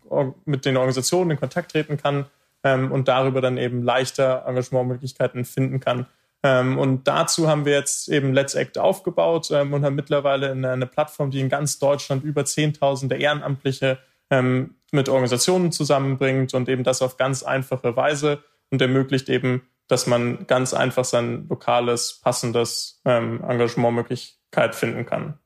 mit 0.46 0.66
den 0.66 0.78
Organisationen 0.78 1.32
in 1.32 1.40
Kontakt 1.40 1.72
treten 1.72 1.98
kann 1.98 2.28
ähm, 2.64 2.92
und 2.92 3.08
darüber 3.08 3.42
dann 3.42 3.58
eben 3.58 3.84
leichter 3.84 4.46
Engagementmöglichkeiten 4.48 5.44
finden 5.46 5.80
kann. 5.80 6.08
Ähm, 6.44 6.78
und 6.78 7.08
dazu 7.08 7.48
haben 7.48 7.66
wir 7.66 7.74
jetzt 7.74 8.10
eben 8.10 8.34
Let's 8.34 8.56
Act 8.56 8.78
aufgebaut 8.78 9.50
ähm, 9.52 9.74
und 9.74 9.84
haben 9.84 9.96
mittlerweile 9.96 10.52
eine, 10.52 10.72
eine, 10.72 10.86
Plattform, 10.86 11.32
die 11.32 11.40
in 11.40 11.50
ganz 11.50 11.80
Deutschland 11.80 12.24
über 12.24 12.46
Zehntausende 12.46 13.16
Ehrenamtliche 13.16 13.98
ähm, 14.30 14.76
mit 14.92 15.10
Organisationen 15.10 15.72
zusammenbringt 15.72 16.54
und 16.54 16.70
eben 16.70 16.84
das 16.84 17.02
auf 17.02 17.18
ganz 17.18 17.44
einfache 17.44 17.96
Weise 17.96 18.44
und 18.70 18.82
ermöglicht 18.82 19.30
eben, 19.30 19.68
dass 19.88 20.06
man 20.06 20.46
ganz 20.48 20.74
einfach 20.74 21.06
sein 21.06 21.48
lokales, 21.50 22.20
passendes 22.22 23.02
ähm, 23.06 23.44
Engagementmöglichkeit 23.44 24.76
finden 24.76 25.06
kann. 25.06 25.40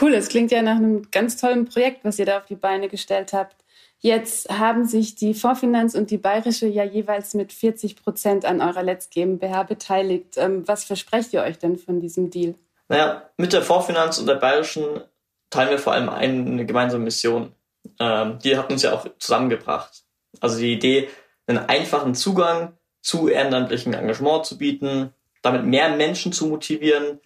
Cool, 0.00 0.14
es 0.14 0.28
klingt 0.28 0.50
ja 0.50 0.62
nach 0.62 0.76
einem 0.76 1.10
ganz 1.10 1.36
tollen 1.36 1.66
Projekt, 1.66 2.04
was 2.04 2.18
ihr 2.18 2.24
da 2.24 2.38
auf 2.38 2.46
die 2.46 2.56
Beine 2.56 2.88
gestellt 2.88 3.32
habt. 3.32 3.61
Jetzt 4.04 4.50
haben 4.50 4.84
sich 4.84 5.14
die 5.14 5.32
Vorfinanz 5.32 5.94
und 5.94 6.10
die 6.10 6.18
Bayerische 6.18 6.66
ja 6.66 6.82
jeweils 6.82 7.34
mit 7.34 7.52
40 7.52 7.94
Prozent 7.94 8.44
an 8.44 8.60
eurer 8.60 8.82
Let's 8.82 9.10
GmbH 9.10 9.62
beteiligt. 9.62 10.36
Ähm, 10.36 10.66
was 10.66 10.82
versprecht 10.82 11.32
ihr 11.32 11.42
euch 11.42 11.58
denn 11.58 11.78
von 11.78 12.00
diesem 12.00 12.28
Deal? 12.28 12.56
Naja, 12.88 13.30
mit 13.36 13.52
der 13.52 13.62
Vorfinanz 13.62 14.18
und 14.18 14.26
der 14.26 14.34
Bayerischen 14.34 15.02
teilen 15.50 15.70
wir 15.70 15.78
vor 15.78 15.92
allem 15.92 16.08
eine 16.08 16.66
gemeinsame 16.66 17.04
Mission. 17.04 17.54
Ähm, 18.00 18.40
die 18.42 18.56
hat 18.56 18.72
uns 18.72 18.82
ja 18.82 18.92
auch 18.92 19.06
zusammengebracht. 19.20 20.02
Also 20.40 20.58
die 20.58 20.72
Idee, 20.72 21.08
einen 21.46 21.58
einfachen 21.58 22.16
Zugang 22.16 22.76
zu 23.02 23.28
ehrenamtlichem 23.28 23.94
Engagement 23.94 24.46
zu 24.46 24.58
bieten, 24.58 25.14
damit 25.42 25.64
mehr 25.64 25.94
Menschen 25.94 26.32
zu 26.32 26.48
motivieren, 26.48 27.20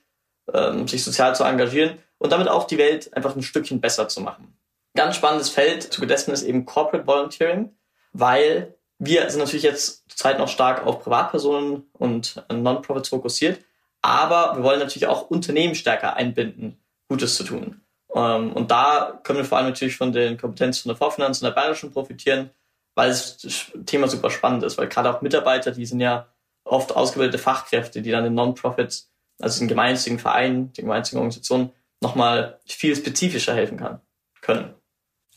ähm, 0.52 0.86
sich 0.86 1.02
sozial 1.02 1.34
zu 1.34 1.44
engagieren 1.44 1.98
und 2.18 2.32
damit 2.32 2.48
auch 2.48 2.64
die 2.64 2.76
Welt 2.76 3.14
einfach 3.16 3.34
ein 3.34 3.42
Stückchen 3.42 3.80
besser 3.80 4.08
zu 4.08 4.20
machen. 4.20 4.55
Ganz 4.96 5.16
spannendes 5.16 5.50
Feld 5.50 5.82
zu 5.82 6.04
dessen 6.04 6.32
ist 6.32 6.42
eben 6.42 6.64
Corporate 6.64 7.06
Volunteering, 7.06 7.76
weil 8.12 8.74
wir 8.98 9.28
sind 9.30 9.40
natürlich 9.40 9.62
jetzt 9.62 10.08
zurzeit 10.08 10.38
noch 10.38 10.48
stark 10.48 10.86
auf 10.86 11.02
Privatpersonen 11.02 11.84
und 11.92 12.42
Non-Profits 12.50 13.10
fokussiert, 13.10 13.62
aber 14.02 14.56
wir 14.56 14.64
wollen 14.64 14.80
natürlich 14.80 15.06
auch 15.06 15.30
Unternehmen 15.30 15.74
stärker 15.74 16.16
einbinden, 16.16 16.78
Gutes 17.08 17.36
zu 17.36 17.44
tun. 17.44 17.82
Ähm, 18.14 18.52
und 18.52 18.70
da 18.70 19.20
können 19.22 19.38
wir 19.38 19.44
vor 19.44 19.58
allem 19.58 19.68
natürlich 19.68 19.96
von 19.96 20.12
den 20.12 20.38
Kompetenzen 20.38 20.84
von 20.84 20.90
der 20.90 20.96
Vorfinanz 20.96 21.42
und 21.42 21.44
der 21.44 21.54
Bayerischen 21.54 21.92
profitieren, 21.92 22.50
weil 22.94 23.10
das 23.10 23.72
Thema 23.84 24.08
super 24.08 24.30
spannend 24.30 24.62
ist, 24.62 24.78
weil 24.78 24.88
gerade 24.88 25.10
auch 25.10 25.20
Mitarbeiter, 25.20 25.72
die 25.72 25.84
sind 25.84 26.00
ja 26.00 26.26
oft 26.64 26.96
ausgebildete 26.96 27.38
Fachkräfte, 27.38 28.00
die 28.00 28.10
dann 28.10 28.24
in 28.24 28.34
Non-Profits, 28.34 29.12
also 29.40 29.60
in 29.60 29.68
gemeinnützigen 29.68 30.18
Vereinen, 30.18 30.72
den 30.72 30.84
gemeinnützigen 30.84 31.18
Organisationen, 31.18 31.72
nochmal 32.00 32.58
viel 32.64 32.96
spezifischer 32.96 33.54
helfen 33.54 33.76
kann, 33.76 34.00
können. 34.40 34.75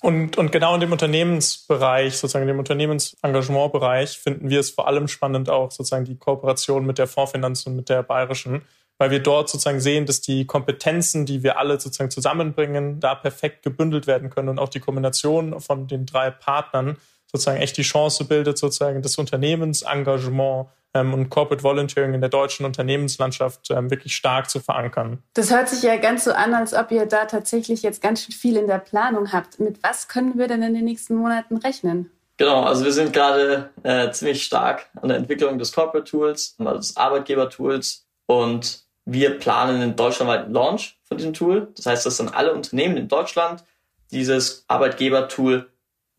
Und, 0.01 0.37
und 0.37 0.51
genau 0.51 0.75
in 0.75 0.79
dem 0.79 0.93
Unternehmensbereich, 0.93 2.17
sozusagen 2.17 2.43
in 2.43 2.47
dem 2.47 2.59
Unternehmensengagementbereich, 2.59 4.17
finden 4.17 4.49
wir 4.49 4.61
es 4.61 4.69
vor 4.69 4.87
allem 4.87 5.09
spannend 5.09 5.49
auch 5.49 5.71
sozusagen 5.71 6.05
die 6.05 6.17
Kooperation 6.17 6.85
mit 6.85 6.97
der 6.97 7.07
Fondsfinanz 7.07 7.65
und 7.65 7.75
mit 7.75 7.89
der 7.89 8.03
Bayerischen, 8.03 8.61
weil 8.97 9.11
wir 9.11 9.19
dort 9.19 9.49
sozusagen 9.49 9.81
sehen, 9.81 10.05
dass 10.05 10.21
die 10.21 10.45
Kompetenzen, 10.45 11.25
die 11.25 11.43
wir 11.43 11.57
alle 11.57 11.79
sozusagen 11.79 12.11
zusammenbringen, 12.11 13.01
da 13.01 13.13
perfekt 13.13 13.63
gebündelt 13.63 14.07
werden 14.07 14.29
können 14.29 14.49
und 14.49 14.59
auch 14.59 14.69
die 14.69 14.79
Kombination 14.79 15.59
von 15.59 15.87
den 15.87 16.05
drei 16.05 16.31
Partnern 16.31 16.97
sozusagen 17.31 17.61
echt 17.61 17.77
die 17.77 17.83
Chance 17.83 18.25
bildet, 18.25 18.57
sozusagen 18.57 19.01
das 19.01 19.17
Unternehmensengagement 19.17 20.67
und 21.13 21.29
Corporate 21.29 21.63
Volunteering 21.63 22.13
in 22.13 22.21
der 22.21 22.29
deutschen 22.29 22.65
Unternehmenslandschaft 22.65 23.69
ähm, 23.69 23.91
wirklich 23.91 24.15
stark 24.15 24.49
zu 24.49 24.59
verankern. 24.59 25.21
Das 25.33 25.51
hört 25.51 25.69
sich 25.69 25.83
ja 25.83 25.97
ganz 25.97 26.23
so 26.23 26.31
an, 26.31 26.53
als 26.53 26.73
ob 26.73 26.91
ihr 26.91 27.05
da 27.05 27.25
tatsächlich 27.25 27.83
jetzt 27.83 28.01
ganz 28.01 28.23
schön 28.23 28.33
viel 28.33 28.57
in 28.57 28.67
der 28.67 28.79
Planung 28.79 29.31
habt. 29.31 29.59
Mit 29.59 29.83
was 29.83 30.07
können 30.07 30.37
wir 30.37 30.47
denn 30.47 30.63
in 30.63 30.73
den 30.73 30.85
nächsten 30.85 31.15
Monaten 31.15 31.57
rechnen? 31.57 32.09
Genau, 32.37 32.63
also 32.63 32.85
wir 32.85 32.93
sind 32.93 33.11
gerade 33.11 33.69
äh, 33.83 34.11
ziemlich 34.11 34.43
stark 34.43 34.89
an 35.01 35.09
der 35.09 35.17
Entwicklung 35.17 35.59
des 35.59 35.73
Corporate 35.73 36.09
Tools, 36.09 36.55
also 36.57 36.77
des 36.77 36.97
Arbeitgeber-Tools 36.97 38.07
und 38.27 38.83
wir 39.05 39.37
planen 39.37 39.81
einen 39.81 39.95
deutschlandweiten 39.95 40.53
Launch 40.53 40.97
von 41.03 41.17
diesem 41.17 41.33
Tool. 41.33 41.67
Das 41.75 41.85
heißt, 41.85 42.05
dass 42.05 42.17
dann 42.17 42.29
alle 42.29 42.53
Unternehmen 42.53 42.95
in 42.95 43.07
Deutschland 43.07 43.63
dieses 44.11 44.63
Arbeitgeber-Tool 44.67 45.69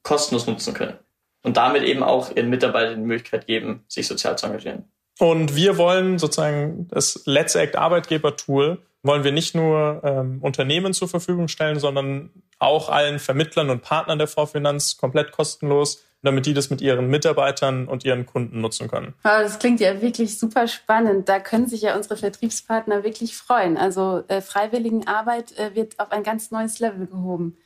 kostenlos 0.02 0.46
nutzen 0.46 0.74
können 0.74 0.98
und 1.42 1.56
damit 1.56 1.82
eben 1.82 2.02
auch 2.02 2.34
ihren 2.34 2.50
Mitarbeitern 2.50 2.96
die 2.96 3.06
Möglichkeit 3.06 3.46
geben, 3.46 3.84
sich 3.88 4.06
sozial 4.06 4.36
zu 4.36 4.46
engagieren. 4.46 4.84
Und 5.18 5.54
wir 5.54 5.76
wollen 5.76 6.18
sozusagen 6.18 6.88
das 6.88 7.22
Let's 7.26 7.54
Act 7.54 7.76
Arbeitgeber-Tool 7.76 8.78
wollen 9.02 9.24
wir 9.24 9.32
nicht 9.32 9.54
nur 9.54 10.02
ähm, 10.04 10.38
Unternehmen 10.42 10.92
zur 10.92 11.08
Verfügung 11.08 11.48
stellen, 11.48 11.78
sondern 11.78 12.30
auch 12.58 12.90
allen 12.90 13.18
Vermittlern 13.18 13.70
und 13.70 13.82
Partnern 13.82 14.18
der 14.18 14.28
Vorfinanz 14.28 14.98
komplett 14.98 15.32
kostenlos, 15.32 16.04
damit 16.22 16.44
die 16.44 16.52
das 16.52 16.68
mit 16.68 16.82
ihren 16.82 17.08
Mitarbeitern 17.08 17.88
und 17.88 18.04
ihren 18.04 18.26
Kunden 18.26 18.60
nutzen 18.60 18.88
können. 18.88 19.14
Wow, 19.22 19.40
das 19.42 19.58
klingt 19.58 19.80
ja 19.80 20.02
wirklich 20.02 20.38
super 20.38 20.68
spannend. 20.68 21.30
Da 21.30 21.40
können 21.40 21.66
sich 21.66 21.80
ja 21.80 21.96
unsere 21.96 22.18
Vertriebspartner 22.18 23.02
wirklich 23.04 23.36
freuen. 23.36 23.78
Also 23.78 24.22
äh, 24.28 24.42
Freiwilligenarbeit 24.42 25.56
äh, 25.58 25.74
wird 25.74 25.98
auf 25.98 26.12
ein 26.12 26.22
ganz 26.22 26.50
neues 26.50 26.78
Level 26.78 27.06
gehoben. 27.06 27.56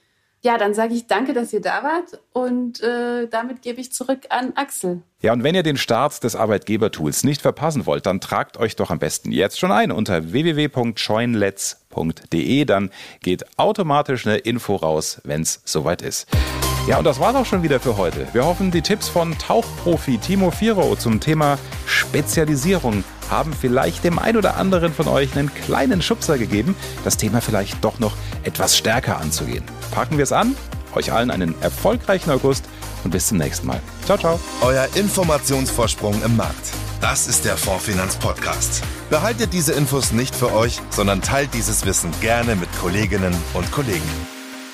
Ja, 0.45 0.59
dann 0.59 0.75
sage 0.75 0.93
ich 0.93 1.07
danke, 1.07 1.33
dass 1.33 1.55
ihr 1.55 1.63
da 1.63 1.83
wart 1.83 2.21
und 2.35 2.83
äh, 2.83 3.27
damit 3.29 3.63
gebe 3.63 3.81
ich 3.81 3.95
zurück 3.95 4.27
an 4.29 4.53
Axel. 4.57 5.01
Ja, 5.23 5.33
und 5.33 5.43
wenn 5.43 5.55
ihr 5.55 5.63
den 5.63 5.79
Start 5.79 6.23
des 6.23 6.37
Arbeitgebertools 6.37 7.25
nicht 7.25 7.41
verpassen 7.41 7.87
wollt, 7.87 8.05
dann 8.05 8.21
tragt 8.21 8.59
euch 8.59 8.77
doch 8.77 8.91
am 8.91 8.99
besten 8.99 9.33
jetzt 9.33 9.59
schon 9.59 9.73
ein 9.73 9.91
unter 9.91 10.33
www.joinlets.de. 10.33 12.65
Dann 12.67 12.91
geht 13.23 13.59
automatisch 13.59 14.27
eine 14.27 14.37
Info 14.37 14.77
raus, 14.77 15.23
wenn 15.25 15.41
es 15.41 15.63
soweit 15.65 16.03
ist. 16.03 16.27
Ja, 16.87 16.99
und 16.99 17.05
das 17.05 17.21
war's 17.21 17.37
auch 17.37 17.47
schon 17.47 17.63
wieder 17.63 17.81
für 17.81 17.97
heute. 17.97 18.29
Wir 18.35 18.45
hoffen, 18.45 18.71
die 18.71 18.83
Tipps 18.83 19.09
von 19.09 19.39
Tauchprofi 19.39 20.19
Timo 20.19 20.51
Firo 20.51 20.95
zum 20.97 21.21
Thema 21.21 21.57
Spezialisierung 21.87 23.03
haben 23.31 23.53
vielleicht 23.53 24.05
dem 24.05 24.19
ein 24.19 24.37
oder 24.37 24.57
anderen 24.57 24.93
von 24.93 25.09
euch 25.09 25.37
einen 25.37 25.53
kleinen 25.55 26.03
Schubser 26.03 26.39
gegeben, 26.39 26.75
das 27.05 27.17
Thema 27.17 27.41
vielleicht 27.41 27.85
doch 27.85 27.99
noch 27.99 28.17
etwas 28.43 28.77
stärker 28.77 29.19
anzugehen. 29.19 29.65
Packen 29.91 30.17
wir 30.17 30.25
es 30.25 30.33
an, 30.33 30.55
euch 30.95 31.13
allen 31.13 31.31
einen 31.31 31.55
erfolgreichen 31.61 32.31
August 32.31 32.65
und 33.05 33.11
bis 33.11 33.29
zum 33.29 33.39
nächsten 33.39 33.67
Mal. 33.67 33.81
Ciao, 34.05 34.19
ciao. 34.19 34.41
Euer 34.63 34.89
Informationsvorsprung 34.95 36.23
im 36.23 36.37
Markt. 36.37 36.73
Das 37.01 37.27
ist 37.27 37.45
der 37.45 37.57
Fondsfinanz 37.57 38.17
Podcast. 38.17 38.83
Behaltet 39.11 39.53
diese 39.53 39.73
Infos 39.75 40.13
nicht 40.13 40.35
für 40.35 40.53
euch, 40.55 40.81
sondern 40.91 41.21
teilt 41.21 41.53
dieses 41.53 41.85
Wissen 41.85 42.11
gerne 42.21 42.57
mit 42.57 42.69
Kolleginnen 42.81 43.35
und 43.53 43.71
Kollegen. 43.73 44.01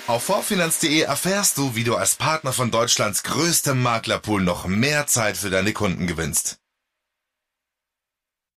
Auf 0.06 0.24
vorfinanz.de 0.24 1.00
erfährst 1.02 1.58
du, 1.58 1.74
wie 1.74 1.84
du 1.84 1.96
als 1.96 2.16
Partner 2.16 2.52
von 2.52 2.70
Deutschlands 2.70 3.22
größtem 3.22 3.80
Maklerpool 3.80 4.42
noch 4.42 4.66
mehr 4.66 5.06
Zeit 5.06 5.36
für 5.36 5.50
deine 5.50 5.72
Kunden 5.72 6.06
gewinnst. 6.06 6.59